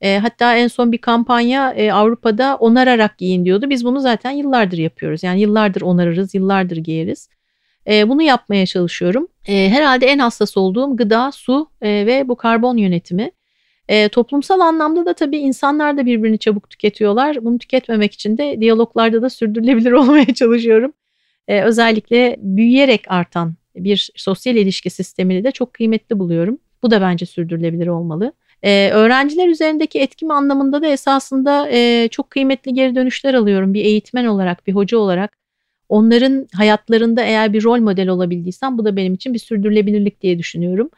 [0.00, 3.70] E, hatta en son bir kampanya e, Avrupa'da onararak giyin diyordu.
[3.70, 5.22] Biz bunu zaten yıllardır yapıyoruz.
[5.22, 7.28] Yani yıllardır onarırız, yıllardır giyeriz.
[7.88, 9.28] E, bunu yapmaya çalışıyorum.
[9.48, 13.30] E, herhalde en hassas olduğum gıda, su e, ve bu karbon yönetimi.
[13.88, 17.44] E, toplumsal anlamda da tabii insanlar da birbirini çabuk tüketiyorlar.
[17.44, 20.92] Bunu tüketmemek için de diyaloglarda da sürdürülebilir olmaya çalışıyorum.
[21.48, 26.58] E, özellikle büyüyerek artan bir sosyal ilişki sistemini de çok kıymetli buluyorum.
[26.82, 28.32] Bu da bence sürdürülebilir olmalı.
[28.62, 34.24] Ee, öğrenciler üzerindeki etkim anlamında da esasında e, çok kıymetli geri dönüşler alıyorum bir eğitmen
[34.24, 35.36] olarak, bir hoca olarak.
[35.88, 40.90] Onların hayatlarında eğer bir rol model olabildiysem bu da benim için bir sürdürülebilirlik diye düşünüyorum.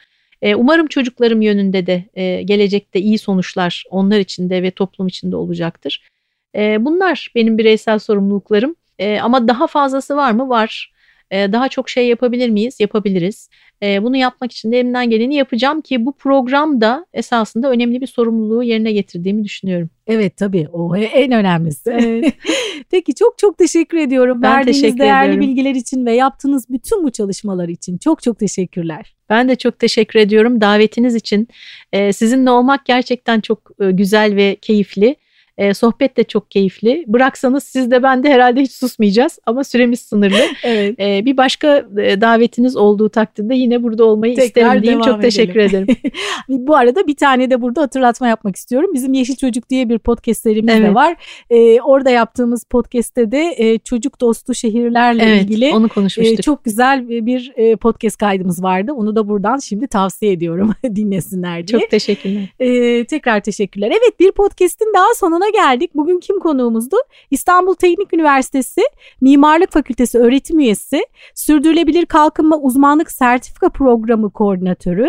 [0.43, 5.33] E, umarım çocuklarım yönünde de e, gelecekte iyi sonuçlar onlar için de ve toplum için
[5.33, 6.09] de olacaktır.
[6.57, 8.77] E, bunlar benim bireysel sorumluluklarım.
[8.99, 10.49] E, ama daha fazlası var mı?
[10.49, 10.93] Var.
[11.31, 12.81] E, daha çok şey yapabilir miyiz?
[12.81, 13.49] Yapabiliriz.
[13.83, 18.63] E, bunu yapmak için de elimden geleni yapacağım ki bu programda esasında önemli bir sorumluluğu
[18.63, 19.91] yerine getirdiğimi düşünüyorum.
[20.07, 21.91] Evet tabii o en önemlisi.
[21.91, 22.35] Evet.
[22.91, 24.43] Peki çok çok teşekkür ediyorum.
[24.43, 25.51] Ben Verdiğiniz teşekkür değerli ediyorum.
[25.51, 29.18] bilgiler için ve yaptığınız bütün bu çalışmalar için çok çok teşekkürler.
[29.31, 31.49] Ben de çok teşekkür ediyorum davetiniz için.
[31.93, 35.17] Ee, sizinle olmak gerçekten çok e, güzel ve keyifli.
[35.59, 37.05] E, sohbet de çok keyifli.
[37.07, 40.41] Bıraksanız siz de ben de herhalde hiç susmayacağız ama süremiz sınırlı.
[40.63, 41.01] evet.
[41.01, 45.01] E, bir başka e, davetiniz olduğu takdirde yine burada olmayı Tekrar isterim diyeyim.
[45.01, 45.87] Çok teşekkür ederim.
[46.49, 48.91] Bu arada bir tane de burada hatırlatma yapmak istiyorum.
[48.95, 50.91] Bizim Yeşil Çocuk diye bir podcast serimiz evet.
[50.91, 51.17] de var.
[51.51, 56.39] E, orada yaptığımız podcast'te de e, çocuk dostu şehirlerle evet, ilgili onu konuşmuştuk.
[56.39, 58.93] E, çok güzel bir e, podcast kaydımız vardı.
[58.93, 61.81] Onu da buradan şimdi tavsiye ediyorum dinlesinler diye.
[61.81, 62.49] Çok teşekkürler.
[62.61, 63.89] E, tekrar teşekkürler.
[63.91, 65.91] Evet bir podcast'in daha sonuna geldik.
[65.95, 66.97] Bugün kim konuğumuzdu?
[67.31, 68.81] İstanbul Teknik Üniversitesi
[69.21, 75.09] Mimarlık Fakültesi öğretim üyesi, Sürdürülebilir Kalkınma Uzmanlık Sertifika Programı Koordinatörü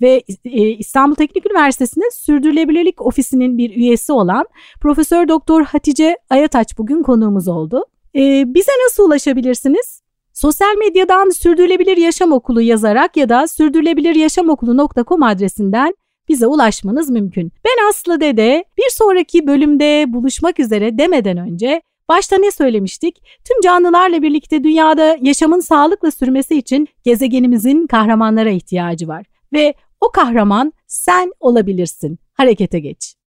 [0.00, 4.44] ve e, İstanbul Teknik Üniversitesi'nin Sürdürülebilirlik Ofisi'nin bir üyesi olan
[4.80, 7.84] Profesör Doktor Hatice Ayataç bugün konuğumuz oldu.
[8.14, 10.02] E, bize nasıl ulaşabilirsiniz?
[10.32, 15.94] Sosyal medyadan Sürdürülebilir Yaşam Okulu yazarak ya da sürdürülebiliryaşamokulu.com adresinden
[16.28, 17.52] bize ulaşmanız mümkün.
[17.64, 23.22] Ben Aslı Dede bir sonraki bölümde buluşmak üzere demeden önce başta ne söylemiştik?
[23.44, 29.26] Tüm canlılarla birlikte dünyada yaşamın sağlıkla sürmesi için gezegenimizin kahramanlara ihtiyacı var.
[29.52, 32.18] Ve o kahraman sen olabilirsin.
[32.34, 33.17] Harekete geç.